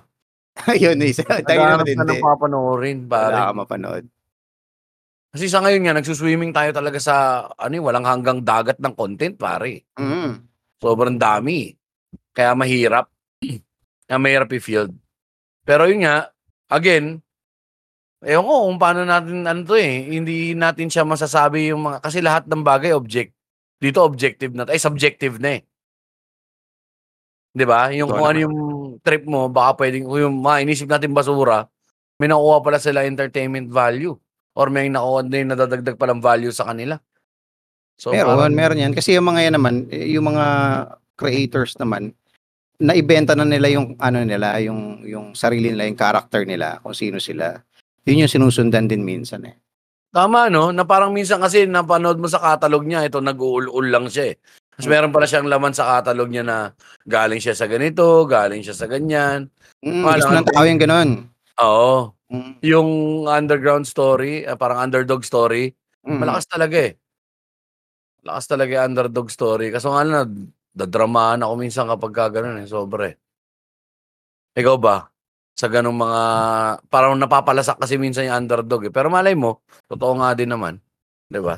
[0.70, 1.26] Ayun, isa.
[1.26, 1.98] Tayo ka hindi.
[1.98, 3.34] ng papanoorin, pare.
[3.34, 4.04] Wala ka mapanood.
[5.36, 9.36] Kasi sa ngayon nga, nagsuswimming tayo talaga sa, ano eh, walang hanggang dagat ng content,
[9.36, 9.84] pare.
[10.00, 10.40] Mm.
[10.80, 11.76] Sobrang dami.
[12.32, 13.10] Kaya mahirap.
[14.08, 14.96] Kaya mahirap i-field.
[15.66, 16.30] Pero yun nga,
[16.72, 17.20] again,
[18.24, 22.24] ewan ko kung paano natin, ano to eh, hindi natin siya masasabi yung mga, kasi
[22.24, 23.36] lahat ng bagay, object,
[23.76, 25.62] dito objective na, ay subjective na eh.
[27.56, 27.88] 'Di ba?
[27.96, 28.44] Yung kung ano naman.
[28.44, 28.56] yung
[29.00, 31.64] trip mo, baka pwedeng kung yung mga inisip natin basura,
[32.20, 34.12] may nakuha pala sila entertainment value
[34.52, 37.00] or may nakuha din nadadagdag palang value sa kanila.
[37.96, 38.92] So meron, parang- meron yan.
[38.92, 40.44] Kasi yung mga yan naman, eh, yung mga
[41.16, 42.12] creators naman,
[42.76, 47.16] naibenta na nila yung ano nila, yung yung sarili nila, yung character nila, kung sino
[47.16, 47.56] sila.
[48.06, 49.58] Yun yung sinusundan din minsan eh.
[50.14, 50.70] Tama, no?
[50.70, 54.36] Na parang minsan kasi napanood mo sa catalog niya, ito nag-uul-ul lang siya eh.
[54.72, 56.56] Tapos meron pala siyang laman sa catalog niya na
[57.04, 59.50] galing siya sa ganito, galing siya sa ganyan.
[59.82, 61.10] Mm, Wala gusto ng tao yung ganun.
[61.60, 62.16] Oo.
[62.30, 62.90] Mm, Yung
[63.26, 65.72] underground story, ah, parang underdog story,
[66.06, 66.16] mm.
[66.20, 66.92] malakas talaga eh.
[68.22, 69.66] Malakas talaga yung underdog story.
[69.72, 73.16] Kaso nga lang, dadramaan ako minsan kapag ka ganun eh, sobra eh.
[74.56, 75.08] Ikaw ba?
[75.56, 76.20] Sa ganung mga,
[76.92, 78.92] parang napapalasak kasi minsan yung underdog eh.
[78.92, 80.76] Pero malay mo, totoo nga din naman.
[81.32, 81.56] 'Di ba?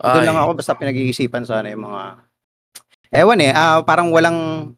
[0.00, 2.24] Doon lang ako basta pinag-iisipan sana yung mga
[3.10, 4.70] Ewan eh, ah, parang walang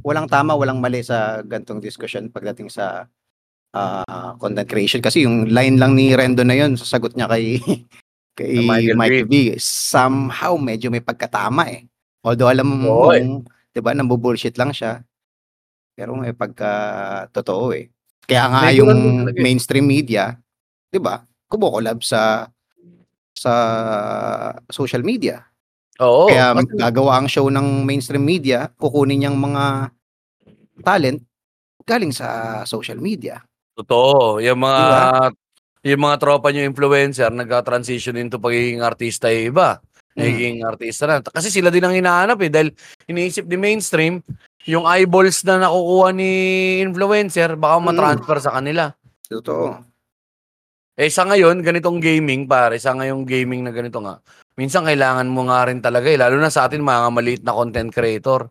[0.00, 3.04] walang tama, walang mali sa gantong discussion pagdating sa
[3.76, 7.60] ah, content creation kasi yung line lang ni Rendo na yun, sasagot niya kay
[8.38, 9.34] kay Michael Michael, B.
[9.60, 11.88] Somehow medyo may pagkatama eh.
[12.24, 13.24] Although alam mo, Oo eh.
[13.72, 15.04] 'di ba, nambu-bullshit lang siya.
[15.96, 16.72] Pero may pagka
[17.32, 17.88] totoo eh.
[18.28, 19.42] Kaya nga Medyo yung ganun talaga eh.
[19.42, 20.36] mainstream media,
[20.92, 21.24] 'di ba?
[21.48, 22.46] Kumukolab sa
[23.32, 23.52] sa
[24.68, 25.40] social media.
[25.96, 26.28] oo.
[26.28, 29.88] Kaya kasi- gagawa ang show ng mainstream media, kukunin niyang mga
[30.84, 31.24] talent
[31.82, 33.40] galing sa social media.
[33.72, 34.36] Totoo.
[34.40, 35.28] Yung mga Diba?
[35.86, 39.78] yung mga tropa niyo influencer nagka-transition into pagiging artista yung iba.
[40.12, 40.18] Mm.
[40.18, 41.22] Nagiging artista na.
[41.22, 42.68] Kasi sila din ang hinahanap eh dahil
[43.06, 44.18] iniisip ni mainstream
[44.66, 46.30] yung eyeballs na nakukuha ni
[46.82, 47.86] influencer baka Mm.
[47.86, 48.90] matransfer sa kanila.
[49.30, 49.78] Totoo.
[50.96, 54.16] Eh sa ngayon, ganitong gaming pare, sa ngayong gaming na ganito nga,
[54.56, 57.92] minsan kailangan mo nga rin talaga eh, lalo na sa atin mga maliit na content
[57.92, 58.48] creator.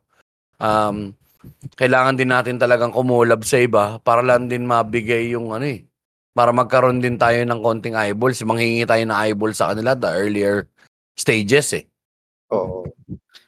[0.62, 1.12] Um,
[1.74, 5.84] kailangan din natin talagang kumulab sa iba para lang din mabigay yung ano eh,
[6.38, 10.70] para magkaroon din tayo ng konting eyeballs, manghingi tayo ng eyeballs sa kanila the earlier
[11.18, 11.86] stages eh.
[12.54, 12.86] Oo.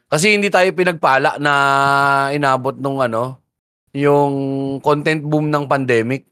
[0.08, 1.54] Kasi hindi tayo pinagpala na
[2.32, 3.44] inabot nung ano,
[3.92, 4.34] yung
[4.80, 6.24] content boom ng pandemic.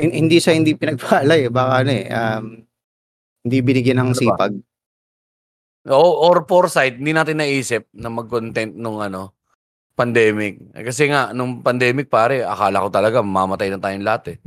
[0.00, 2.44] Hin- hindi sa hindi pinagpala eh, baka ano eh, um,
[3.44, 4.20] hindi binigyan ng Ano ba?
[4.20, 4.52] sipag.
[5.88, 9.36] O, or foresight, hindi natin naisip na mag-content nung ano,
[9.96, 10.60] pandemic.
[10.72, 14.38] Kasi nga, nung pandemic pare, akala ko talaga mamamatay na tayong lahat eh.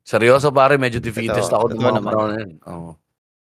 [0.00, 2.14] Seryoso pare, medyo defeatist Totoo, ako mga naman.
[2.68, 3.01] Oo.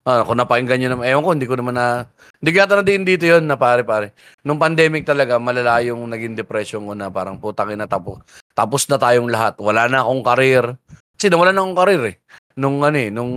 [0.06, 2.06] Ah, kung napakinggan nyo naman, ewan ko, hindi ko naman na,
[2.38, 4.14] hindi ko na din dito yun na pare pare.
[4.46, 8.22] Nung pandemic talaga, malala yung naging depression ko na parang putang ina tapos,
[8.54, 9.58] tapos na tayong lahat.
[9.58, 10.78] Wala na akong career.
[11.18, 12.16] Kasi nawala na akong career eh.
[12.54, 13.34] Nung ano eh, nung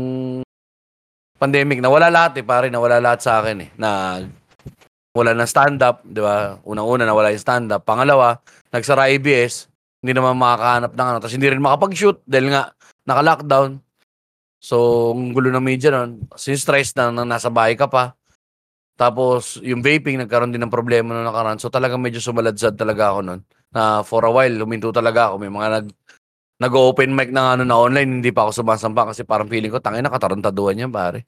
[1.42, 3.70] pandemic, nawala lahat eh, pare, nawala lahat sa akin eh.
[3.74, 4.22] Na
[5.18, 6.54] wala na stand-up, di ba?
[6.70, 7.82] Unang-una, nawala yung stand-up.
[7.82, 8.38] Pangalawa,
[8.70, 9.66] nagsara ABS,
[10.06, 11.18] hindi naman makakahanap ng ano.
[11.18, 12.78] Tapos hindi rin makapag-shoot dahil nga
[13.10, 13.82] naka-lockdown.
[14.60, 16.28] So, ang gulo ng media nun.
[16.36, 18.14] Since stress na, na nasa bahay ka pa.
[19.00, 21.56] Tapos, yung vaping, nagkaroon din ng problema nung nakaraan.
[21.64, 23.42] So, talagang medyo sumaladsad talaga ako nun.
[23.72, 25.40] Na for a while, luminto talaga ako.
[25.40, 25.88] May mga nag
[26.60, 30.04] nag-open mic na ano na online, hindi pa ako sumasampa kasi parang feeling ko, tangin
[30.04, 31.24] na katarantaduhan yan, pare.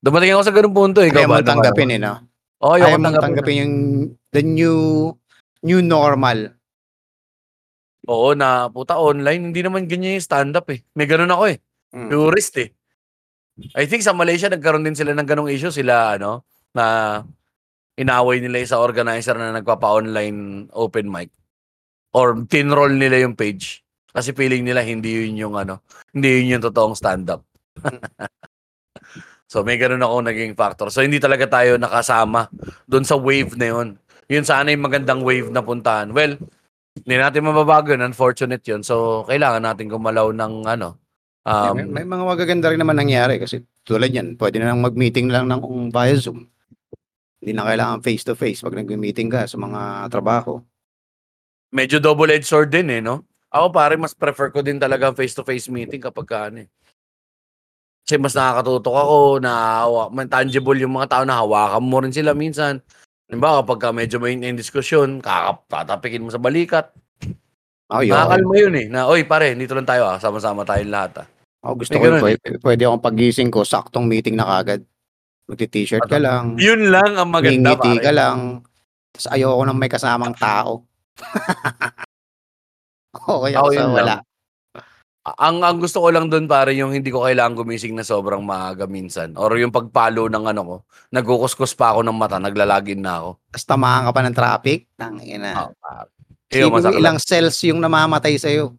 [0.00, 1.12] Dumating ako sa ganung punto, eh.
[1.12, 1.44] Ayaw ba?
[1.44, 2.24] mo tanggapin eh, no?
[2.64, 3.74] Oh, Ayaw mo tanggapin yung
[4.32, 5.12] the new
[5.60, 6.56] new normal.
[8.08, 10.80] Oo, na puta online, hindi naman ganyan yung stand-up eh.
[10.96, 11.60] May ganun ako eh.
[11.96, 12.12] Mm.
[12.12, 12.70] Tourist eh.
[13.72, 16.44] I think sa Malaysia nagkaroon din sila ng ganong issue sila ano
[16.76, 17.24] na
[17.96, 21.32] inaway nila sa organizer na nagpapa-online open mic
[22.12, 23.80] or tinroll nila yung page
[24.12, 25.80] kasi feeling nila hindi yun yung ano,
[26.12, 27.44] hindi yun yung totoong stand-up.
[29.52, 30.88] so may ganun ako naging factor.
[30.92, 32.52] So hindi talaga tayo nakasama
[32.84, 33.88] doon sa wave na yun.
[34.28, 36.12] Yun sana yung magandang wave na puntahan.
[36.12, 36.40] Well,
[36.96, 38.08] hindi natin mababago yun.
[38.08, 38.80] Unfortunate yun.
[38.80, 40.96] So, kailangan natin gumalaw ng ano.
[41.46, 45.30] Um, may, may mga magaganda rin naman nangyari kasi tulad yan, pwede na lang mag-meeting
[45.30, 46.50] lang ng via Zoom.
[47.38, 50.58] Hindi na kailangan face-to-face pag nag-meeting ka sa mga trabaho.
[51.70, 53.22] medyo double-edged sword din eh, no?
[53.54, 56.68] Ako pare, mas prefer ko din talaga face-to-face meeting kapag ka ano eh.
[58.02, 59.52] Kasi mas nakakatutok ako, na
[60.10, 62.82] man tangible yung mga tao na hawakan mo rin sila minsan.
[63.26, 66.90] Diba, kapag ka medyo may yung diskusyon, kakap, tatapikin mo sa balikat.
[67.90, 68.14] Oh, yun.
[68.18, 68.86] Nakakalma yun eh.
[68.90, 70.18] Na, oy pare, dito lang tayo ah.
[70.18, 71.26] Sama-sama tayong lahat ah.
[71.66, 74.86] Oh, gusto May ko, ganun pwede, pwede akong pagising ko, saktong meeting na kagad.
[75.46, 78.02] Magti-t-shirt ka lang, Yun lang ang maganda ngingiti pare.
[78.02, 78.38] ka lang.
[79.10, 80.86] Tapos ayoko nang may kasamang tao.
[83.18, 84.06] okay ako Ako sa yun wala.
[84.06, 84.20] lang.
[85.26, 88.86] Ang ang gusto ko lang doon pare yung hindi ko kailangan gumising na sobrang maaga
[88.86, 90.76] minsan or yung pagpalo ng ano ko,
[91.10, 93.30] nagkukuskus pa ako ng mata, naglalagin na ako.
[93.50, 94.78] Tapos tamahan ka pa ng traffic.
[94.94, 96.06] Pare.
[96.46, 96.98] Isipin Iyo, mo masakit.
[97.02, 98.70] ilang cells yung namamatay sa'yo.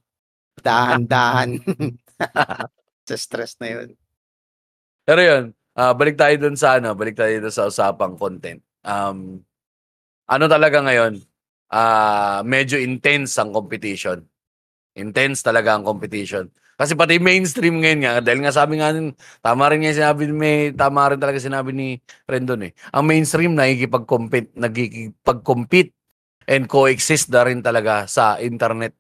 [0.58, 1.60] Dahan-dahan.
[3.08, 3.90] sa stress na yun.
[5.08, 5.44] Pero yun,
[5.80, 8.60] ah, balik tayo dun sa ano, balik tayo dun sa usapang content.
[8.84, 9.42] Um,
[10.28, 11.24] ano talaga ngayon,
[11.72, 14.24] ah medyo intense ang competition.
[14.98, 16.52] Intense talaga ang competition.
[16.78, 20.70] Kasi pati mainstream ngayon nga, dahil nga sabi nga, nun, tama rin nga sinabi, may,
[20.78, 21.98] tama rin talaga sinabi ni
[22.30, 22.72] Rendon eh.
[22.94, 25.98] Ang mainstream nakikipag-compete, nagkikipag-compete
[26.46, 28.94] and coexist na rin talaga sa internet.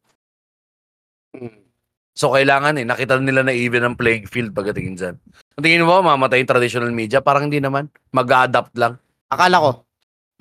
[2.17, 5.15] So kailangan eh, nakita nila na even ang playing field pagdating dyan.
[5.53, 7.21] Kung tingin mo ba, mamatay yung traditional media?
[7.21, 7.93] Parang hindi naman.
[8.09, 8.97] Mag-adapt lang.
[9.29, 9.71] Akala ko.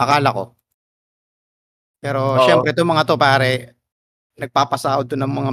[0.01, 0.57] Akala ko.
[2.01, 2.49] Pero Oo.
[2.49, 3.77] syempre itong mga to pare,
[4.41, 5.51] nagpapasahod to ng mga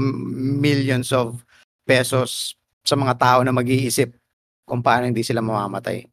[0.64, 1.44] millions of
[1.84, 2.56] pesos
[2.88, 4.16] sa mga tao na mag-iisip
[4.64, 6.08] kung paano hindi sila mamamatay.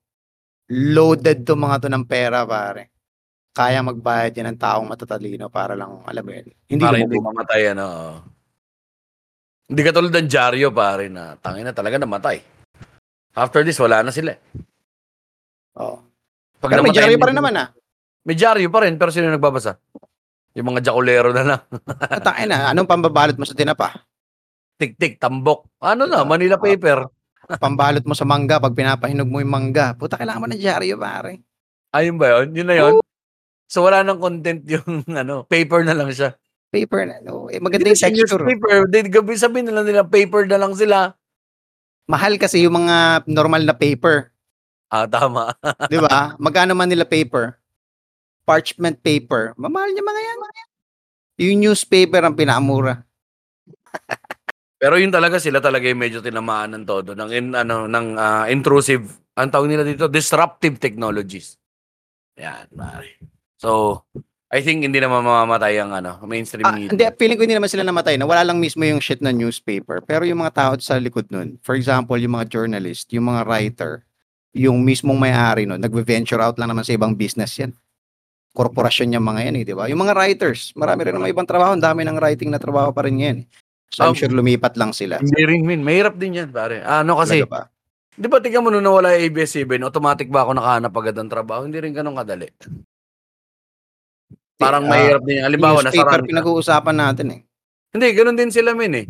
[0.70, 2.90] Loaded to mga to ng pera pare.
[3.54, 6.46] Kaya magbayad yan ng taong matatalino para lang, alam mo yun.
[6.66, 7.86] Hindi para hindi mamatay, ano.
[9.70, 12.42] Hindi katulad ng dyaryo, pare, na tangin na talaga namatay.
[13.38, 14.34] After this, wala na sila.
[14.34, 14.40] eh.
[15.78, 16.02] Oo.
[16.58, 17.68] Pag Pero may namatay hindi pa rin naman ah.
[18.26, 19.78] May dyaryo pa rin, pero sino nagbabasa?
[20.58, 21.62] Yung mga jakulero na lang.
[22.02, 24.02] Atangin na, anong pambabalot mo sa tinapa?
[24.74, 25.70] Tik-tik, tambok.
[25.78, 26.34] Ano na, Diba?
[26.34, 27.06] Manila paper.
[27.62, 29.94] Pambalot mo sa mangga pag pinapahinog mo yung mangga.
[29.94, 31.38] Puta, kailangan mo ng dyaryo pare.
[31.94, 32.54] Ayun ba yun?
[32.54, 32.92] Yun na yun?
[33.70, 36.34] So wala nang content yung ano, paper na lang siya.
[36.70, 37.16] Paper na.
[37.26, 37.50] No?
[37.50, 38.42] Eh, maganda yung texture.
[38.46, 41.12] Newspaper, di gabi sabihin nila nila, paper na lang sila.
[42.06, 44.30] Mahal kasi yung mga normal na paper.
[44.90, 45.54] Ah, tama.
[45.92, 46.34] Di ba?
[46.34, 47.54] Magkano man nila paper?
[48.42, 49.54] Parchment paper.
[49.54, 50.38] Mamahal niya mga yan.
[51.46, 53.06] Yung newspaper ang pinamura.
[54.82, 58.48] Pero yun talaga sila talaga yung medyo tinamaan ng todo ng in, ano ng ah,
[58.50, 59.06] intrusive
[59.36, 61.60] ang tawag nila dito disruptive technologies.
[62.40, 63.20] Yan, pare.
[63.60, 64.02] So,
[64.50, 67.14] I think hindi naman mamamatay ang ano, mainstream Ah, hindi, media.
[67.14, 68.18] feeling ko hindi naman sila namatay.
[68.18, 70.02] Na wala lang mismo yung shit na newspaper.
[70.02, 74.02] Pero yung mga tao sa likod nun, for example, yung mga journalist, yung mga writer,
[74.50, 77.70] yung mismong may-ari nun, nagve-venture out lang naman sa ibang business yan.
[78.50, 79.86] Korporasyon yung mga yan eh, di ba?
[79.86, 83.06] Yung mga writers, marami rin naman ibang trabaho, ang dami ng writing na trabaho pa
[83.06, 83.36] rin yan.
[83.40, 83.46] eh.
[83.94, 85.22] So I'm Um, sure lumipat lang sila.
[85.22, 86.82] Hindi rin min, mahirap din yan, pare.
[86.82, 87.70] Ano kasi, ba?
[88.10, 91.62] di ba tingnan mo nung nawala ABS-CBN, automatic ba ako nakahanap agad ng trabaho?
[91.62, 92.50] Hindi rin ganun kadali.
[94.60, 95.40] Parang Ah, mahirap din.
[95.40, 95.44] yan.
[95.48, 96.20] Halimbawa, nasa ka.
[96.20, 97.40] pinag-uusapan natin eh.
[97.90, 99.06] Hindi, ganun din sila min eh.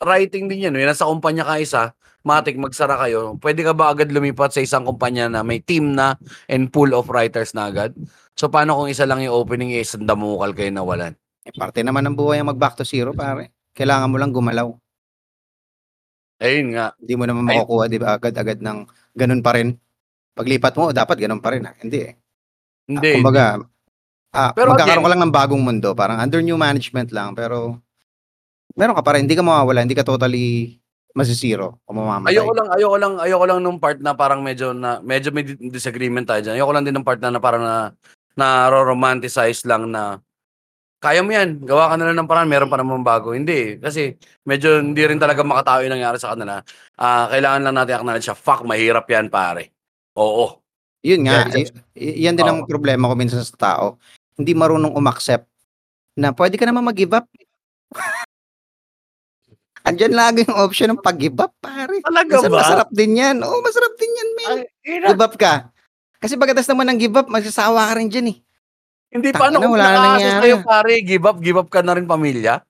[0.00, 0.76] Writing din yan.
[0.76, 1.82] Yung nasa kumpanya ka isa,
[2.20, 3.40] matik magsara kayo.
[3.40, 7.08] Pwede ka ba agad lumipat sa isang kumpanya na may team na and pool of
[7.08, 7.96] writers na agad?
[8.36, 11.16] So paano kung isa lang yung opening eh, isang damukal kayo nawalan?
[11.40, 13.56] eh parte naman ng buhay ang mag-back to zero, pare.
[13.72, 14.68] Kailangan mo lang gumalaw.
[16.40, 16.92] Ayun nga.
[17.00, 18.78] Hindi mo naman makukuha, di ba, agad-agad ng
[19.12, 19.76] ganun pa rin.
[20.32, 21.64] Paglipat mo, dapat ganun pa rin.
[21.64, 21.72] Ah.
[21.76, 22.12] Hindi eh.
[22.88, 23.08] Hindi.
[23.08, 23.44] Ah, kumbaga,
[24.32, 25.88] ah, Pero magkakaroon again- ka lang ng bagong mundo.
[25.92, 27.34] Parang under new management lang.
[27.34, 27.78] Pero,
[28.74, 29.26] meron ka pa rin.
[29.26, 29.82] Hindi ka mawawala.
[29.82, 30.78] Hindi ka totally
[31.10, 32.38] masisiro o mamamatay.
[32.38, 35.58] Ayoko lang, ayoko lang, ayoko lang nung part na parang medyo na medyo may di-
[35.58, 36.54] disagreement tayo diyan.
[36.54, 37.90] Ayoko lang din ng part na, na parang na
[38.38, 40.22] na romanticize lang na
[41.00, 41.64] kaya mo yan.
[41.64, 42.46] Gawa ka na lang ng paraan.
[42.46, 43.32] Meron pa naman bago.
[43.32, 43.80] Hindi.
[43.80, 46.60] Kasi medyo hindi rin talaga makatao yung nangyari sa kanila.
[46.94, 48.36] Ah, kailangan lang natin acknowledge siya.
[48.36, 49.72] Fuck, mahirap yan, pare.
[50.20, 50.60] Oo.
[51.00, 52.68] Yun nga, Yeah, y- yan din ang Oo.
[52.68, 53.96] problema ko minsan sa tao.
[54.40, 55.44] Hindi marunong umaccept
[56.16, 57.28] na pwede ka naman mag-give up.
[59.88, 62.00] Andyan lagi yung option ng pag-give up, pare.
[62.00, 62.60] Talaga Minsan ba?
[62.64, 63.36] masarap din yan.
[63.44, 64.64] Oo, masarap din yan, ina.
[65.12, 65.68] Give up ka.
[66.20, 68.38] Kasi pagkatas naman ng give up, magsasawa ka rin dyan eh.
[69.10, 70.40] Hindi Tangina, paano kung wala na nangyari.
[70.40, 70.92] sa'yo, pare.
[71.00, 72.60] Give up, give up ka na rin pamilya.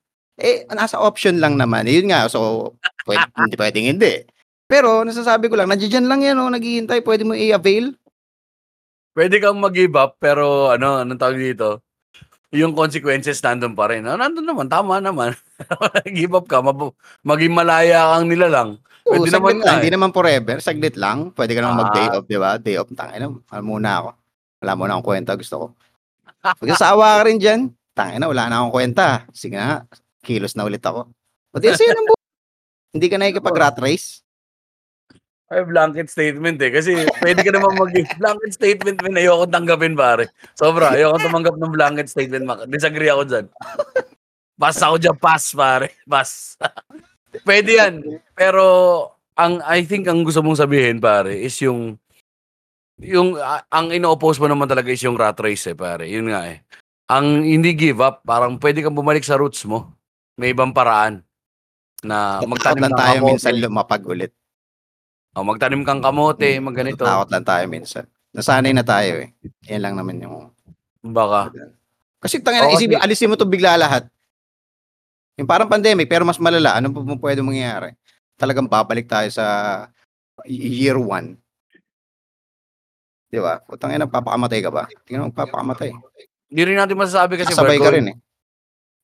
[0.40, 1.84] Eh, nasa option lang naman.
[1.84, 2.72] Yun nga, so,
[3.04, 4.14] pwede, hindi pwedeng hindi.
[4.70, 7.92] Pero, nasasabi ko lang, nandiyan lang yan, oh, naghihintay, pwede mo i-avail.
[9.10, 11.82] Pwede kang mag-give up, pero ano, anong tawag dito?
[12.50, 14.02] Yung consequences nandun pa rin.
[14.04, 15.34] Ah, nandun naman, tama naman.
[16.16, 18.68] give up ka, mab- maging malaya kang nila lang.
[19.06, 19.78] Oo, Pwede naman saglit lang, eh.
[19.78, 21.18] hindi naman forever, saglit lang.
[21.30, 21.80] Pwede ka naman Ah.
[21.84, 22.50] mag-day off, di ba?
[22.56, 24.10] Day off, tangina, ano muna ako.
[24.60, 25.66] Wala muna akong kwenta, gusto ko.
[26.40, 27.60] Magsasawa ka rin dyan,
[27.92, 29.26] tangina, wala na akong kwenta.
[29.30, 29.86] Sige nga,
[30.20, 31.06] kilos na ulit ako.
[31.50, 32.18] Pati yun ang bu-
[32.90, 34.22] Hindi ka nakikipag-rat race.
[35.50, 36.70] Ay, blanket statement eh.
[36.70, 37.90] Kasi pwede ka naman mag
[38.22, 39.18] blanket statement, min.
[39.18, 40.30] Ayoko tanggapin, pare.
[40.54, 42.46] Sobra, ayoko tumanggap ng blanket statement.
[42.46, 43.46] Mak- Disagree ako dyan.
[44.60, 45.96] Pass ako dyan, pass, pare.
[46.06, 46.54] Pass.
[47.48, 47.94] pwede yan.
[48.36, 48.62] Pero,
[49.34, 51.98] ang I think ang gusto mong sabihin, pare, is yung
[53.00, 56.06] yung a- ang ino-oppose mo naman talaga is yung rat race eh, pare.
[56.06, 56.60] Yun nga eh.
[57.10, 59.90] Ang hindi give up, parang pwede kang bumalik sa roots mo.
[60.36, 61.24] May ibang paraan
[62.04, 63.28] na magtanim ng tayo kamote.
[63.34, 64.30] minsan lumapag ulit.
[65.34, 67.06] O, magtanim kang kamote, magganito.
[67.06, 68.04] Takot lang tayo minsan.
[68.34, 69.30] Nasanay na tayo eh.
[69.70, 70.50] Yan lang naman yung...
[71.06, 71.54] Baka.
[72.20, 74.04] Kasi tangina, Oo, isipin, alisin mo to bigla lahat.
[75.38, 76.76] Yung parang pandemic, pero mas malala.
[76.76, 77.94] Ano pa pwede mangyari?
[78.36, 79.86] Talagang babalik tayo sa
[80.44, 81.38] year one.
[83.30, 83.62] Di ba?
[83.62, 84.84] Putang ina, papakamatay ka ba?
[85.06, 85.94] Tingnan mo, papakamatay.
[86.50, 88.16] Hindi rin natin masasabi kasi Kasabay we're ka going, rin eh.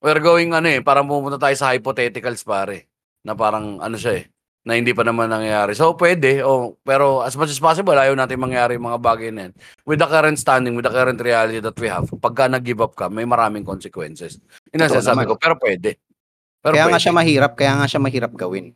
[0.03, 2.91] we're going ano eh, parang pumunta tayo sa hypotheticals pare.
[3.23, 4.25] Na parang ano siya eh,
[4.67, 5.79] na hindi pa naman nangyayari.
[5.79, 9.55] So pwede, oh, pero as much as possible, ayaw natin mangyari mga bagay na yan.
[9.87, 13.07] With the current standing, with the current reality that we have, pagka nag-give up ka,
[13.07, 14.43] may maraming consequences.
[14.75, 15.31] Yun ang naman.
[15.31, 16.03] ko, pero pwede.
[16.59, 17.03] Pero Kaya nga pwede.
[17.07, 18.75] siya mahirap, kaya nga siya mahirap gawin.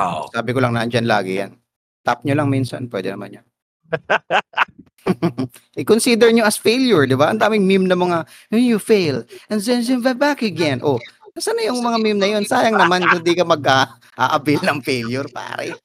[0.00, 0.32] Oo.
[0.32, 1.52] Sabi ko lang, nandyan lagi yan.
[2.00, 3.46] Tap nyo lang minsan, pwede naman yan.
[5.80, 7.30] I-consider nyo as failure, di ba?
[7.30, 8.18] Ang daming meme na mga,
[8.48, 10.80] "When you fail, and then you back again.
[10.80, 10.96] Oh,
[11.36, 12.48] Nasaan na yung mga meme na yun?
[12.48, 15.76] Sayang naman kung di ka mag-a-avail ng failure, pare.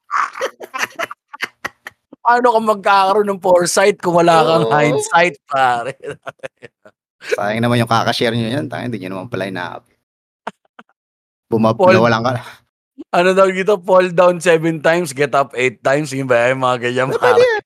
[2.24, 4.72] Paano ka magkakaroon ng foresight kung wala kang Oo.
[4.72, 6.00] hindsight, pare?
[7.36, 8.72] Sayang naman yung kakashare nyo yan.
[8.72, 9.84] Tayo, hindi nyo naman pala ina
[11.52, 12.32] Bumab, Paul- nawalan ka.
[13.12, 16.80] ano daw dito, fall down seven times, get up eight times, yung ba, yung mga
[16.80, 17.36] ganyan, pare.
[17.36, 17.64] Pwede yan.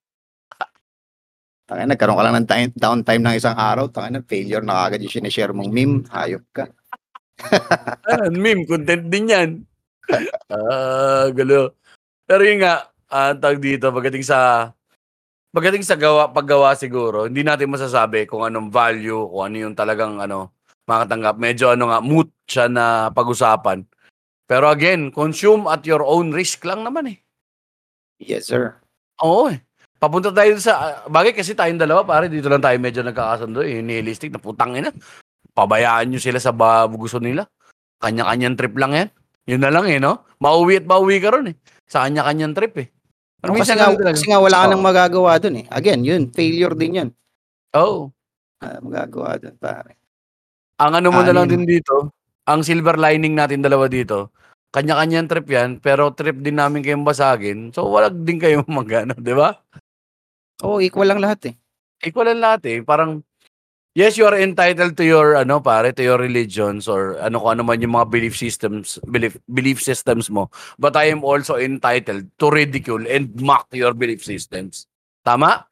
[1.66, 3.86] Tangin, nagkaroon ka lang ng time, downtime ng isang araw.
[3.94, 6.02] Tangin, failure na kagad yung sinishare mong meme.
[6.10, 6.66] Hayop ka.
[8.08, 9.50] Ayan, meme, content din yan.
[10.54, 11.74] Ah, gulo.
[12.30, 14.70] Pero yun nga, ah, tawag dito, pagdating sa
[15.50, 20.22] pagdating sa gawa, paggawa siguro, hindi natin masasabi kung anong value, kung ano yung talagang
[20.22, 20.54] ano,
[20.86, 21.42] makatanggap.
[21.42, 23.82] Medyo ano nga, moot siya na pag-usapan.
[24.46, 27.18] Pero again, consume at your own risk lang naman eh.
[28.22, 28.78] Yes, sir.
[29.26, 29.58] Oo eh.
[29.98, 33.82] Papunta tayo sa, ah, bagay kasi tayong dalawa, pare, dito lang tayo medyo nagkakasundo eh,
[33.82, 34.94] nihilistic na putang ina.
[35.56, 37.48] Pabayaan nyo sila sa ba gusto nila.
[38.04, 39.10] Kanya-kanyang trip lang yan.
[39.48, 40.28] Yun na lang eh, no?
[40.44, 41.56] Mauwi at mauwi ka ron eh.
[41.88, 42.88] Sa kanya-kanyang trip eh.
[43.40, 45.66] Pero kasi, nga, kasi nga wala ka nang magagawa dun eh.
[45.72, 47.10] Again, yun, failure din yan.
[47.78, 48.12] Oo.
[48.60, 49.96] Ah, magagawa dun, pare.
[50.82, 52.12] Ang ano mo na lang din dito,
[52.50, 54.36] ang silver lining natin dalawa dito,
[54.76, 57.72] kanya-kanyang trip yan, pero trip din namin kayong basagin.
[57.72, 59.56] So, wala din kayong magano, di ba?
[60.66, 61.56] Oo, equal lang lahat eh.
[62.04, 62.78] equal lang lahat eh.
[62.84, 63.24] Parang,
[63.96, 67.64] yes, you are entitled to your, ano pare, to your religions or ano kung ano
[67.64, 70.52] man yung mga belief systems, belief, belief systems mo.
[70.78, 74.86] But I am also entitled to ridicule and mock your belief systems.
[75.24, 75.66] Tama?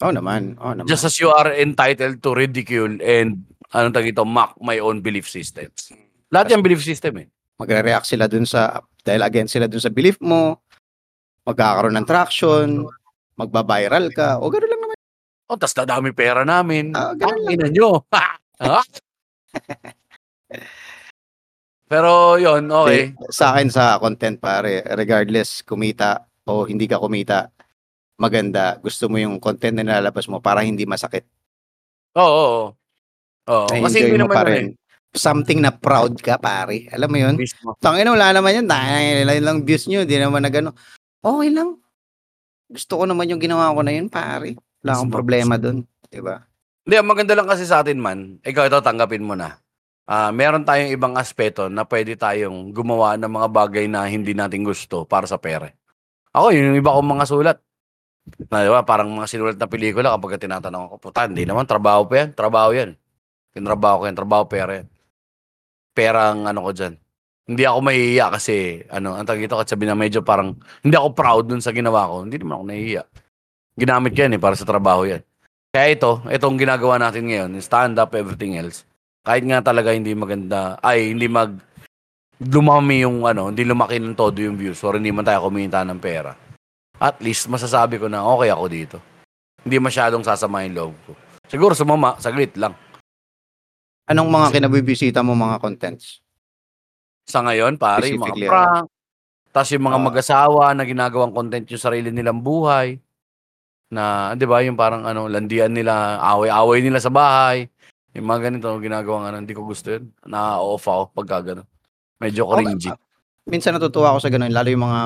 [0.00, 0.56] Oo naman.
[0.62, 0.88] Oo naman.
[0.88, 3.44] Just as you are entitled to ridicule and,
[3.74, 5.90] ano tag ito, mock my own belief systems.
[6.30, 7.28] Lahat yung belief system eh.
[7.58, 10.58] magre-react sila dun sa, dahil again sila dun sa belief mo,
[11.46, 12.82] magkakaroon ng traction,
[13.38, 14.63] magbabiral ka, o gano'n
[15.44, 15.52] lang naman.
[15.52, 16.96] O, tas dadami pera namin.
[16.96, 17.54] Ah, ganun lang.
[17.60, 18.04] Ina nyo.
[18.60, 18.80] Ha?
[21.84, 23.12] Pero yon okay.
[23.28, 27.52] Sa akin sa content pare, regardless kumita o hindi ka kumita,
[28.16, 28.80] maganda.
[28.80, 31.28] Gusto mo yung content na nilalabas mo para hindi masakit.
[32.16, 32.64] Oo, oo.
[33.44, 34.48] Oo, kasi Na-enjoy hindi naman pa eh.
[34.48, 34.66] rin.
[35.14, 36.88] Something na proud ka pare.
[36.90, 37.36] Alam mo yun?
[37.38, 37.76] Mismo.
[37.78, 38.66] Tangin wala naman yun.
[38.66, 40.02] Dahil lang views nyo.
[40.02, 40.74] Hindi naman na gano'n.
[41.22, 41.78] Okay lang.
[42.66, 44.56] Gusto ko naman yung ginawa ko na yun, pare.
[44.84, 45.88] Wala akong problema dun.
[46.12, 46.44] Diba?
[46.84, 49.56] Hindi, ang maganda lang kasi sa atin man, ikaw ito tanggapin mo na.
[50.04, 54.60] ah, meron tayong ibang aspeto na pwede tayong gumawa ng mga bagay na hindi natin
[54.60, 55.72] gusto para sa pera.
[56.36, 57.58] Ako, yun yung iba kong mga sulat.
[58.52, 62.04] Na, di ba, parang mga sinulat na pelikula kapag tinatanong ako, puta, hindi naman, trabaho
[62.04, 62.90] pa yan, trabaho yan.
[63.54, 64.88] Tinrabaho ko yan, trabaho pera yan.
[65.94, 66.94] Pera ang ano ko dyan.
[67.44, 71.08] Hindi ako mahihiya kasi, ano, ang tawag ito, kasi sabi na medyo parang, hindi ako
[71.12, 72.24] proud dun sa ginawa ko.
[72.24, 73.02] Hindi naman ako nahihiya.
[73.74, 75.22] Ginamit yan eh, para sa trabaho yan.
[75.74, 78.86] Kaya ito, itong ginagawa natin ngayon, stand up, everything else.
[79.26, 81.58] Kahit nga talaga hindi maganda, ay, hindi mag,
[82.38, 85.98] lumami yung ano, hindi lumaki ng todo yung views or hindi man tayo kumita ng
[85.98, 86.38] pera.
[87.02, 88.96] At least, masasabi ko na okay ako dito.
[89.66, 91.12] Hindi masyadong sasama yung loob ko.
[91.50, 92.78] Siguro sumama, saglit lang.
[94.06, 96.22] Anong mga kinabibisita mo mga contents?
[97.26, 98.86] Sa ngayon, pare, yung mga prank,
[99.50, 100.04] tapos yung mga Ah.
[100.04, 103.00] mag-asawa na ginagawang content yung sarili nilang buhay,
[103.94, 107.70] na, di ba, yung parang ano, landian nila, away-away nila sa bahay,
[108.14, 110.10] yung mga ganito, ginagawang ano, hindi ko gusto yun.
[110.22, 111.66] Na-off ako pagka gano'n.
[112.22, 112.90] Medyo cringy.
[112.90, 112.98] Okay.
[113.50, 115.00] Minsan natutuwa ako sa ganun, lalo yung mga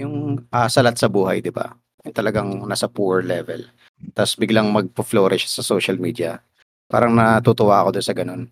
[0.00, 0.14] yung
[0.54, 1.74] ah, salat sa buhay, 'di ba?
[2.06, 3.66] Yung talagang nasa poor level.
[4.14, 6.40] Tapos biglang magpo-flourish sa social media.
[6.88, 8.42] Parang natutuwa ako doon sa ganun.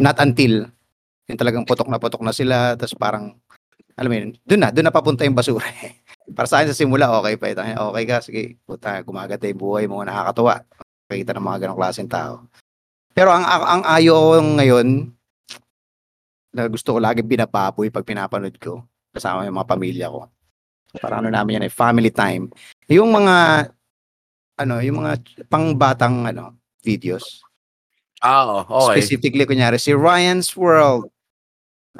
[0.00, 0.66] Not until
[1.30, 3.38] yung talagang putok na putok na sila, tapos parang
[3.94, 5.62] alam mo yun, doon na, doon na papunta yung basura.
[6.30, 6.34] Eh.
[6.36, 7.60] Para sa akin sa simula, okay pa ito.
[7.62, 10.62] Okay ka, sige, puta, gumaganda yung buhay mo, nakakatuwa.
[11.10, 12.46] Nakikita ng mga ganong klaseng tao.
[13.10, 14.88] Pero ang, ang, ang ayaw ko ngayon,
[16.50, 18.82] na gusto ko lagi binababoy pag pinapanood ko
[19.14, 20.26] kasama yung mga pamilya ko.
[20.98, 22.50] Para ano namin yan eh, family time.
[22.90, 23.70] Yung mga
[24.58, 27.42] ano, yung mga pangbatang ano, videos.
[28.20, 29.00] Ah, oo, okay.
[29.00, 31.08] Specifically, kunyari, si Ryan's World.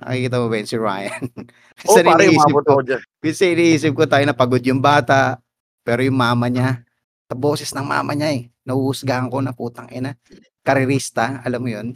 [0.01, 1.22] Nakikita mo ba yun si Ryan?
[1.88, 3.01] Oo, Sa pare, umabot ko, ako dyan.
[3.20, 5.36] kasi iniisip ko tayo na pagod yung bata,
[5.84, 6.80] pero yung mama niya,
[7.28, 10.16] sa boses ng mama niya eh, nahuhusgahan ko na putang ina.
[10.64, 11.94] Karirista, alam mo yun?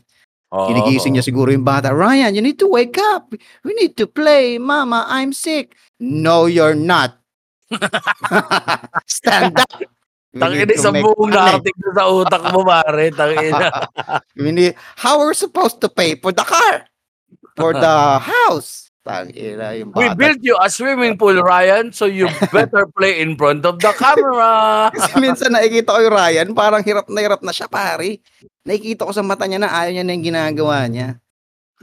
[0.53, 3.33] Oo, Ginigising niya siguro yung bata, Ryan, you need to wake up.
[3.67, 4.61] We need to play.
[4.61, 5.75] Mama, I'm sick.
[5.99, 7.19] No, you're not.
[9.09, 9.73] Stand up.
[10.35, 13.11] We Tangin need to sa buong narrative sa utak mo, pare.
[13.15, 13.55] Tangin
[14.43, 16.87] We need, how are we supposed to pay for the car?
[17.55, 18.85] For the house?
[19.05, 22.25] Tangina yung We built you a swimming pool, Ryan, so you
[22.57, 24.89] better play in front of the camera.
[24.97, 28.25] Kasi minsan nakikita ko yung Ryan, parang hirap na hirap na siya, pare.
[28.65, 31.21] Nakikita ko sa mata niya na ayaw niya na yung ginagawa niya.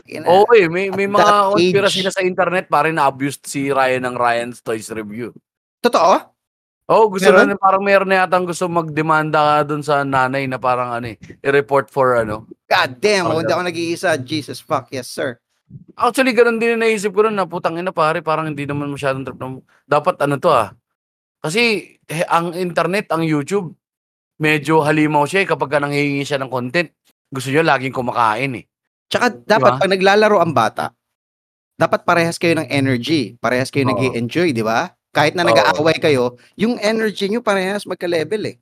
[0.01, 0.25] Tangina.
[0.33, 2.01] Oo, eh, may, may mga age.
[2.01, 5.29] na sa internet, pare, na-abused si Ryan ng Ryan's Toys Review.
[5.85, 6.31] Totoo?
[6.89, 7.53] Oo, gusto Meron?
[7.53, 11.87] na, parang meron na yatang gusto magdemanda doon sa nanay na parang ano eh, i-report
[11.93, 12.49] for ano.
[12.65, 14.17] God damn, oh, hindi ako nag-iisa.
[14.19, 15.37] Jesus fuck, yes sir.
[15.97, 19.27] Actually, ganun din yung naisip ko rin na putang ina pare, parang hindi naman masyadong
[19.27, 20.73] trip na, dapat ano to ah.
[21.41, 23.73] Kasi eh, ang internet, ang YouTube,
[24.41, 26.89] medyo halimaw siya eh, kapag ka nanghihingi siya ng content.
[27.31, 28.65] Gusto niya laging kumakain eh.
[29.11, 29.81] Tsaka dapat Diba?
[29.83, 30.85] pag naglalaro ang bata,
[31.75, 33.97] dapat parehas kayo ng energy, parehas kayo Oo.
[33.97, 34.91] nag enjoy di ba?
[35.11, 38.55] Kahit na nag-aaway kayo, yung energy nyo parehas magka-level eh.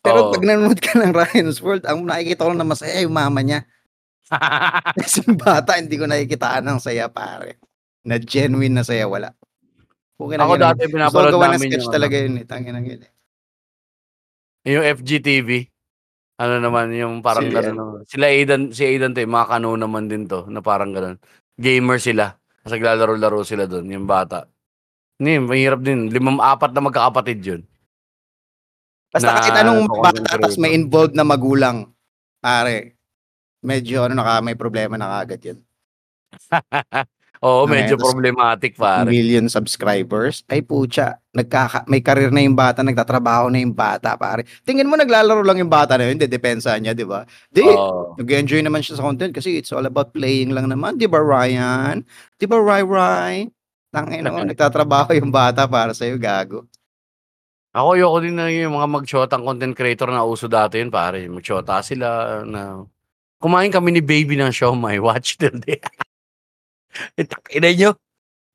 [0.00, 0.32] Pero Oo.
[0.32, 3.66] pag nanonood ka ng Ryan's World, ang nakikita ko na masaya yung mama niya.
[4.98, 7.62] Kasi yung bata, hindi ko nakikitaan ng saya, pare.
[8.06, 9.30] Na genuine na saya, wala.
[10.16, 12.44] Okay Ako dati Gusto ko pinapanood gawa ng namin sketch yung, talaga ano, yun eh.
[12.48, 13.10] Tangin ng yun eh.
[14.66, 15.50] yung FGTV.
[16.36, 17.76] Ano naman, yung parang Sila gano'n.
[17.76, 18.00] naman.
[18.04, 21.16] Sila Aidan, si Aidan to, yung mga kano naman din to, na parang gano'n.
[21.56, 22.36] Gamer sila.
[22.60, 24.44] Kasi naglalaro-laro sila doon, yung bata.
[25.16, 26.12] Hindi, mahirap din.
[26.12, 27.62] Limang, apat na magkakapatid yun.
[29.08, 31.88] Basta Na- kahit anong na bata, tas may involved na magulang,
[32.42, 32.95] pare,
[33.66, 35.58] medyo ano naka, may problema na kagad yun.
[37.44, 39.04] Oo, Okay, medyo tas- problematic, pare.
[39.12, 44.48] million subscribers, ay pucha, nagkaka, may karir na yung bata, nagtatrabaho na yung bata, pare.
[44.64, 47.28] Tingin mo naglalaro lang yung bata na yun, hindi, depensa niya, di ba?
[47.52, 48.16] Di, Oo.
[48.16, 52.00] nag-enjoy naman siya sa content kasi it's all about playing lang naman, di ba Ryan?
[52.40, 53.36] Di ba Rai Rai?
[53.92, 56.64] Tangin mo, nagtatrabaho yung bata para sa'yo, gago.
[57.76, 61.28] Ako, ayoko din na yung mga mag-shotang content creator na uso dati yun, pare.
[61.28, 62.80] Mag-shota sila na...
[63.36, 65.80] Kumain kami ni Baby ng show, my watch till day.
[67.16, 67.90] Takina nyo.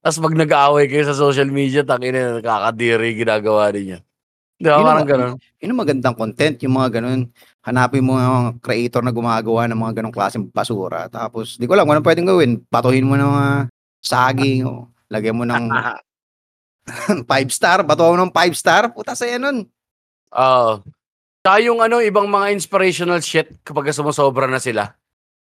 [0.01, 4.01] Tapos pag nag-aaway kayo sa social media, takina, nakakadiri ginagawa niya.
[4.57, 4.81] Di ba?
[4.81, 5.31] Parang ang- ganun.
[5.61, 7.29] Yun ang magandang content, yung mga ganun.
[7.61, 11.05] Hanapin mo yung mga creator na gumagawa ng mga ganong klaseng basura.
[11.05, 12.51] Tapos, di ko alam kung anong pwedeng gawin.
[12.65, 13.49] Patuhin mo ng mga
[14.01, 15.69] saging o lagyan mo ng
[17.29, 17.85] five star.
[17.85, 18.89] Batuhan mo ng five star.
[18.89, 19.69] Puta saya nun.
[20.33, 20.81] Oo.
[21.41, 24.93] Tsaka yung ano, ibang mga inspirational shit kapag sumusobra na sila.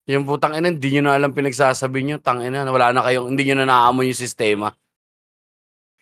[0.09, 2.16] Yung putang ina, hindi nyo na alam pinagsasabi nyo.
[2.24, 4.72] Tang ina, wala na kayong, hindi nyo na naamoy yung sistema.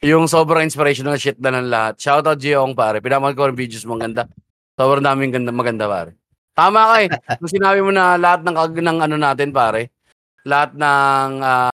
[0.02, 1.94] Yung sobrang inspirational shit na ng lahat.
[1.98, 3.02] Shoutout Jiong pare.
[3.02, 4.30] Pinamahal ko rin videos mo, ganda.
[4.78, 6.14] Sobrang daming ganda, maganda pare.
[6.54, 7.08] Tama ka eh.
[7.42, 9.90] Nung sinabi mo na lahat ng, kag- ng ano natin, pare,
[10.46, 11.70] lahat ng ah,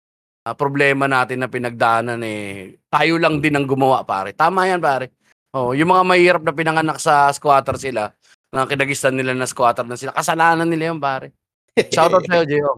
[0.57, 4.33] problema natin na pinagdaanan eh, tayo lang din ang gumawa, pare.
[4.33, 5.18] Tama yan, pare.
[5.57, 8.13] Oh, yung mga mahirap na pinanganak sa squatter sila,
[8.53, 11.33] na kinagistan nila na squatter na sila, kasalanan nila yan, pare.
[11.77, 12.73] Shoutout sa'yo, Gio.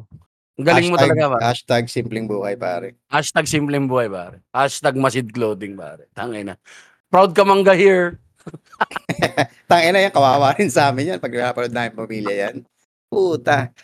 [0.60, 1.42] Ang galing mo Hashtag- talaga, pare.
[1.42, 2.88] Hashtag simpleng buhay, pare.
[3.10, 4.42] Hashtag simpleng buhay, pare.
[4.54, 6.06] Hashtag masid clothing, pare.
[6.14, 6.54] Tangay na.
[7.10, 8.22] Proud ka mangga here.
[9.70, 12.56] Tangina yan, kawawa rin sa amin yan pag napanood namin pamilya yan.
[13.10, 13.74] Puta.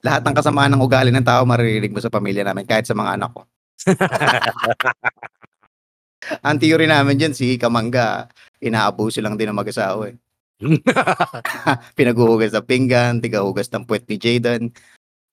[0.00, 3.18] Lahat ng kasamaan ng ugali ng tao maririnig mo sa pamilya namin kahit sa mga
[3.18, 3.42] anak ko.
[6.44, 8.28] Ang theory namin dyan, si Kamangga,
[8.60, 10.16] inaabuso lang din ng mag-asawa eh.
[11.98, 14.74] Pinaguhugas ng pinggan, tigahugas ng puwet ni Jaden.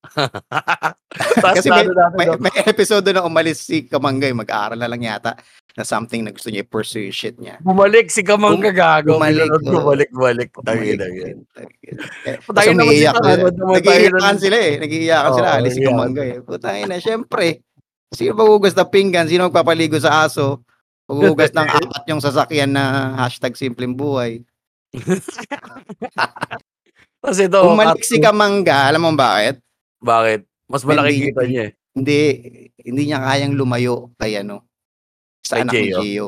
[1.41, 5.33] Kasi may, may, may episode na umalis si Kamangga, eh, mag-aaral na lang yata
[5.75, 7.59] na something na gusto niya i-pursue shit niya.
[7.59, 9.19] Bumalik si Kamangga gago.
[9.19, 10.15] bumalik, Bumalik, oo.
[10.15, 10.95] bumalik, na Bumalik
[12.87, 13.11] si sila.
[13.19, 14.73] Tanod naman tayo Nag-iiyakan sila eh.
[14.79, 15.49] Nag-iiyakan sila.
[15.59, 15.83] Alis si.
[15.83, 16.37] Kamangga eh.
[16.39, 17.59] Putangin na, syempre.
[18.15, 19.27] Sino ba hugas ng pinggan?
[19.27, 20.63] Sino magpapaligo sa aso?
[21.05, 24.41] Hugas ng apat yung sasakyan na hashtag simpleng buhay.
[27.25, 29.61] Kasi ito, Umalik at- si Kamangga, alam mo bakit?
[30.01, 30.45] Bakit?
[30.69, 31.71] Mas malaki Hindi- kita niya eh.
[31.95, 32.19] Hindi,
[32.83, 34.67] hindi niya kayang lumayo kay ano,
[35.39, 35.99] sa Kay anak ni Gio?
[36.03, 36.27] Gio.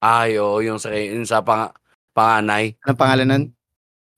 [0.00, 1.74] Ay, oo, yung sa, yung sa pang,
[2.14, 2.78] panganay.
[2.86, 3.44] Anong pangalan nun?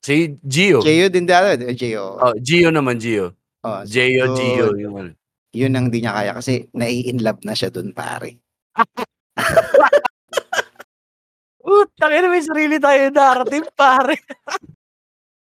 [0.05, 0.85] Si Gio.
[0.85, 1.65] Gio din dati.
[1.73, 2.21] Gio.
[2.21, 3.33] Oh, Gio naman, Gio.
[3.65, 4.77] Oh, Gio, Gio.
[4.77, 5.13] Yung ano.
[5.53, 8.41] Yun ang hindi niya kaya kasi nai-inlove na siya dun pare.
[11.63, 14.19] Utang ina, may sarili tayo narrative, pare.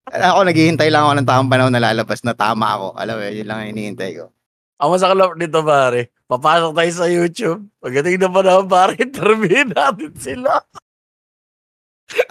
[0.09, 2.86] Ako, naghihintay lang ako ng tamang panahon na lalabas na tama ako.
[2.97, 4.32] Alam mo, yun lang ang hinihintay ko.
[4.78, 6.11] Ang masaklap nito, pare.
[6.28, 7.61] Papasok tayo sa YouTube.
[7.80, 10.61] Pagdating na pa naman, pare, interview natin sila.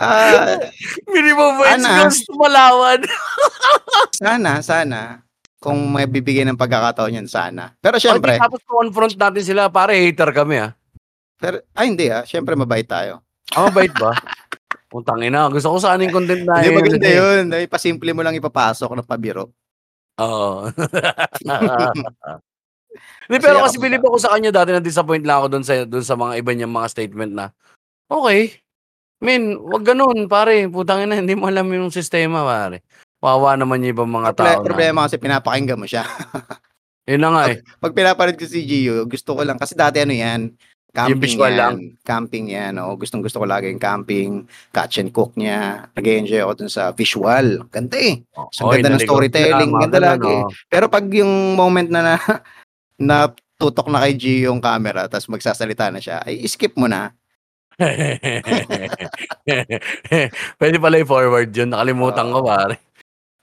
[0.02, 0.58] Ah,
[1.06, 2.10] Minimum wage Ana.
[2.10, 3.02] goes to Malawan.
[4.22, 5.22] sana, sana.
[5.58, 7.74] Kung may bibigyan ng pagkakataon yan, sana.
[7.82, 10.77] Pero syempre, Pag tapos confront natin sila, pare, hater kami, ah.
[11.38, 13.22] Pero, ay hindi ah, syempre mabait tayo.
[13.54, 14.14] Ang mabait ba?
[14.98, 17.52] Utang ina, gusto ko sana yung content na Hindi maganda yun.
[17.52, 19.52] Dahil pasimple mo lang ipapasok na pabiro.
[20.18, 20.68] Oo.
[23.28, 26.02] Hindi, pero kasi bilib ako sa kanya dati na disappoint lang ako doon sa doon
[26.02, 27.46] sa mga iba niyang mga statement na
[28.10, 28.58] okay.
[29.18, 30.70] Men, wag ganun, pare.
[30.70, 32.86] Putang ina, hindi mo alam yung sistema, pare.
[33.18, 34.62] Wawa naman yung ibang mga tao.
[34.62, 36.06] problema kasi pinapakinggan mo siya.
[37.10, 37.66] Yun na nga eh.
[37.82, 39.58] Pag pinapanood ko si Gio, gusto ko lang.
[39.58, 40.54] Kasi dati ano yan,
[40.98, 41.60] camping visual yan.
[41.62, 41.76] lang.
[42.02, 42.74] Camping yan.
[42.82, 44.50] O, gustong gusto ko lagi yung camping.
[44.74, 45.86] Catch and cook niya.
[45.94, 47.70] Nag-enjoy ako dun sa visual.
[47.70, 48.26] Ganda eh.
[48.50, 50.34] So, Oy, ganda ng storytelling, mga ganda lagi.
[50.34, 50.50] oh.
[50.66, 52.16] Pero pag yung moment na na,
[53.14, 53.18] na
[53.62, 57.14] tutok na kay Gio yung camera tapos magsasalita na siya, ay skip mo na.
[60.58, 61.70] Pwede pala i-forward yun.
[61.70, 62.82] Nakalimutan ko, pare.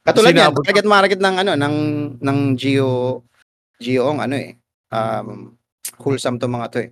[0.04, 1.76] Katulad yan, Sinabot- target market ng ano, ng,
[2.20, 3.22] ng Gio,
[3.80, 4.52] Gio ang ano eh,
[4.92, 5.56] um,
[6.02, 6.90] wholesome to mga to eh.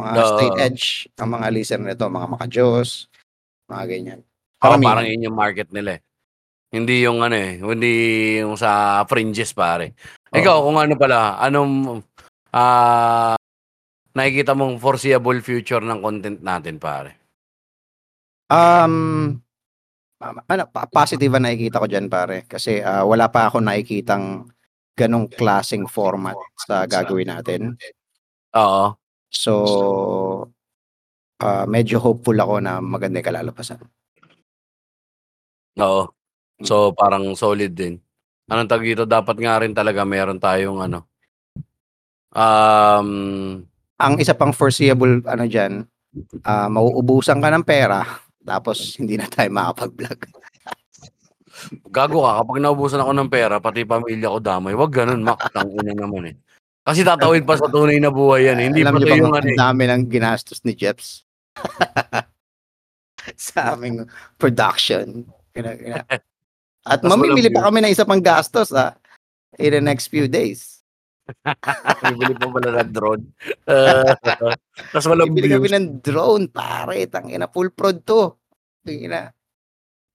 [0.00, 0.28] Mga Oo.
[0.32, 0.84] straight edge,
[1.20, 3.12] ang mga listener nito, mga makajos,
[3.68, 4.20] mga ganyan.
[4.60, 4.88] Karamihan.
[4.92, 6.02] parang yun yung market nila eh.
[6.70, 7.92] Hindi yung ano eh, hindi
[8.40, 9.92] yung sa fringes pare.
[10.30, 12.04] Ikaw, kung ano pala, anong
[12.54, 13.34] ah
[14.14, 17.18] nakikita mong foreseeable future ng content natin pare?
[18.50, 19.38] Um,
[20.20, 22.44] ano, pa- positive ang nakikita ko dyan pare.
[22.46, 24.46] Kasi ah, wala pa ako nakikitang
[24.94, 27.74] ganong klaseng format sa gagawin natin.
[28.54, 28.99] Oo.
[29.30, 29.52] So,
[31.38, 33.80] ah, medyo hopeful ako na maganda yung kalalabasan.
[35.78, 36.10] Oo.
[36.66, 38.02] So, parang solid din.
[38.50, 39.06] Anong tag dito?
[39.06, 41.06] Dapat nga rin talaga meron tayong ano.
[42.34, 43.10] Um,
[43.98, 45.82] ang isa pang foreseeable ano diyan,
[46.46, 48.06] ah mauubusan ka ng pera
[48.46, 50.20] tapos hindi na tayo makapag-vlog.
[51.92, 54.72] gago ka kapag naubusan ako ng pera, pati pamilya ko damay.
[54.72, 55.52] Wag ganun, mak.
[55.52, 56.36] Tangina naman eh.
[56.90, 58.58] Kasi tatawid pa sa tunay na buhay yan.
[58.58, 58.66] eh.
[58.66, 59.56] Hindi Alam pa niyo to yung ano ang eh.
[59.56, 61.22] dami ng ginastos ni Jeps
[63.38, 65.22] sa aming production.
[65.54, 66.06] Gina- gina-
[66.90, 68.96] At mamimili walang pa kami ng isa pang gastos ah,
[69.60, 70.80] in the next few days.
[72.02, 73.22] Bibili pa pala ng drone.
[73.68, 74.16] Uh,
[74.90, 75.76] Tapos walang Bibili kami views.
[75.76, 77.06] ng drone, pare.
[77.06, 78.34] Tangina, full prod to.
[78.82, 79.30] Tangina.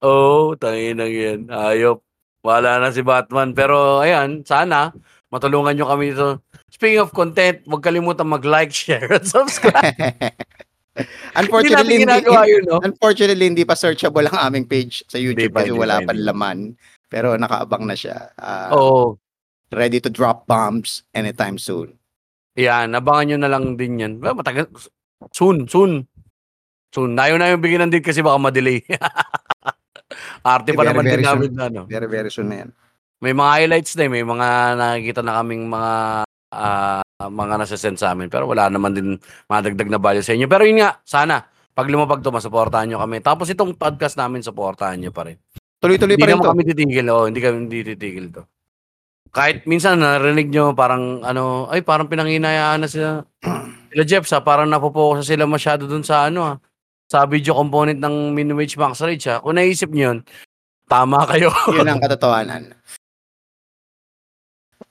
[0.04, 1.40] Oo, oh, tangin yan.
[1.48, 2.02] Ayop.
[2.44, 3.56] Wala na si Batman.
[3.56, 4.92] Pero ayan, sana
[5.36, 6.40] matulungan nyo kami dito.
[6.72, 9.92] Speaking of content, huwag kalimutan mag-like, share, at subscribe.
[10.96, 12.80] Hindi Unfortunately, hindi, ginagawa yun, no?
[12.80, 16.12] Unfortunately, hindi pa searchable ang aming page sa YouTube Hindi pa, kasi hindi wala pa,
[16.16, 16.24] hindi.
[16.24, 16.58] laman.
[17.12, 18.32] Pero nakaabang na siya.
[18.40, 19.20] Ah, Oo.
[19.68, 22.00] Ready to drop bombs anytime soon.
[22.56, 24.12] Yan, abangan nyo na lang din yan.
[24.24, 24.72] Well, matagal.
[25.36, 26.08] Soon, soon.
[26.88, 27.12] Soon.
[27.12, 28.80] Nayo na yung bigyan ng date kasi baka ma-delay.
[30.48, 31.32] Arte pa Very, naman din very soon.
[31.36, 31.80] namin na, ano.
[31.84, 32.70] Very, very soon na yan.
[33.24, 34.10] May mga highlights na eh.
[34.12, 35.92] May mga nakikita na kaming mga
[36.52, 38.28] ah, mga nasasend sa amin.
[38.28, 39.16] Pero wala naman din
[39.48, 40.44] madagdag na value sa inyo.
[40.44, 41.40] Pero yun nga, sana,
[41.72, 43.24] pag lumabag to, masuportahan nyo kami.
[43.24, 45.36] Tapos itong podcast namin, supportahan nyo pa rin.
[45.80, 46.52] Tuloy-tuloy pa rin naman to.
[46.52, 47.06] kami titigil.
[47.12, 48.42] Oh, hindi kami hindi titigil to.
[49.32, 53.20] Kahit minsan narinig nyo parang ano, ay parang pinanginayaan na sila.
[53.92, 56.56] sila Jeff sa parang napopokus sila masyado dun sa ano ah,
[57.06, 59.38] sa video component ng Minwage Max Rage ah.
[59.44, 60.18] Kung naisip nyo yun,
[60.88, 61.52] tama kayo.
[61.72, 62.72] Yun ang katotohanan.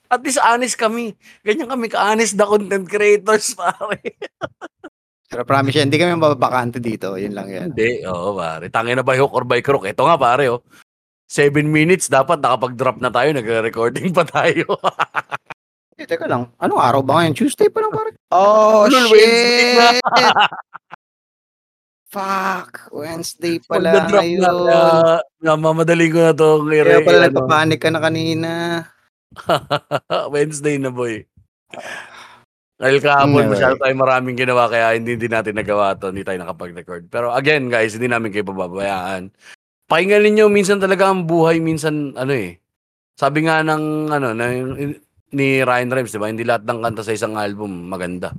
[0.06, 1.14] At least honest kami.
[1.42, 4.00] Ganyan kami ka-honest na content creators, pare.
[5.30, 7.18] Pero promise hindi kami mababakante dito.
[7.18, 7.74] Yun lang yan.
[7.74, 8.70] Hindi, oo pare.
[8.70, 9.84] Tangin na by hook or by crook.
[9.84, 10.62] Ito nga pare oh.
[11.26, 14.66] Seven minutes, dapat nakapag-drop na tayo, nagre-recording pa tayo.
[15.96, 16.52] Eh, teka lang.
[16.60, 17.32] Anong araw ba ngayon?
[17.32, 18.12] Tuesday pa lang pare.
[18.28, 19.08] Oh, na.
[19.08, 19.96] shit!
[22.12, 22.92] Fuck!
[22.92, 24.04] Wednesday pala.
[24.04, 24.80] Pag-drop na, kaya
[25.40, 26.48] namamadaling ko na to.
[26.68, 28.50] Kaya pala ano, nagpapanik ka na kanina.
[30.34, 31.24] Wednesday na boy.
[32.76, 33.52] Dahil kahapon Anyway.
[33.56, 37.08] masyado tayo maraming ginawa kaya hindi din natin nagawa to, hindi tayo nakapag-record.
[37.08, 39.32] Pero again guys, hindi namin kayo pababayaan.
[39.88, 42.60] Pakinggan ninyo, minsan talaga ang buhay, minsan ano eh.
[43.16, 44.46] Sabi nga ng ano, na,
[45.32, 46.28] ni Ryan Rems, di ba?
[46.28, 48.36] Hindi lahat ng kanta sa isang album maganda.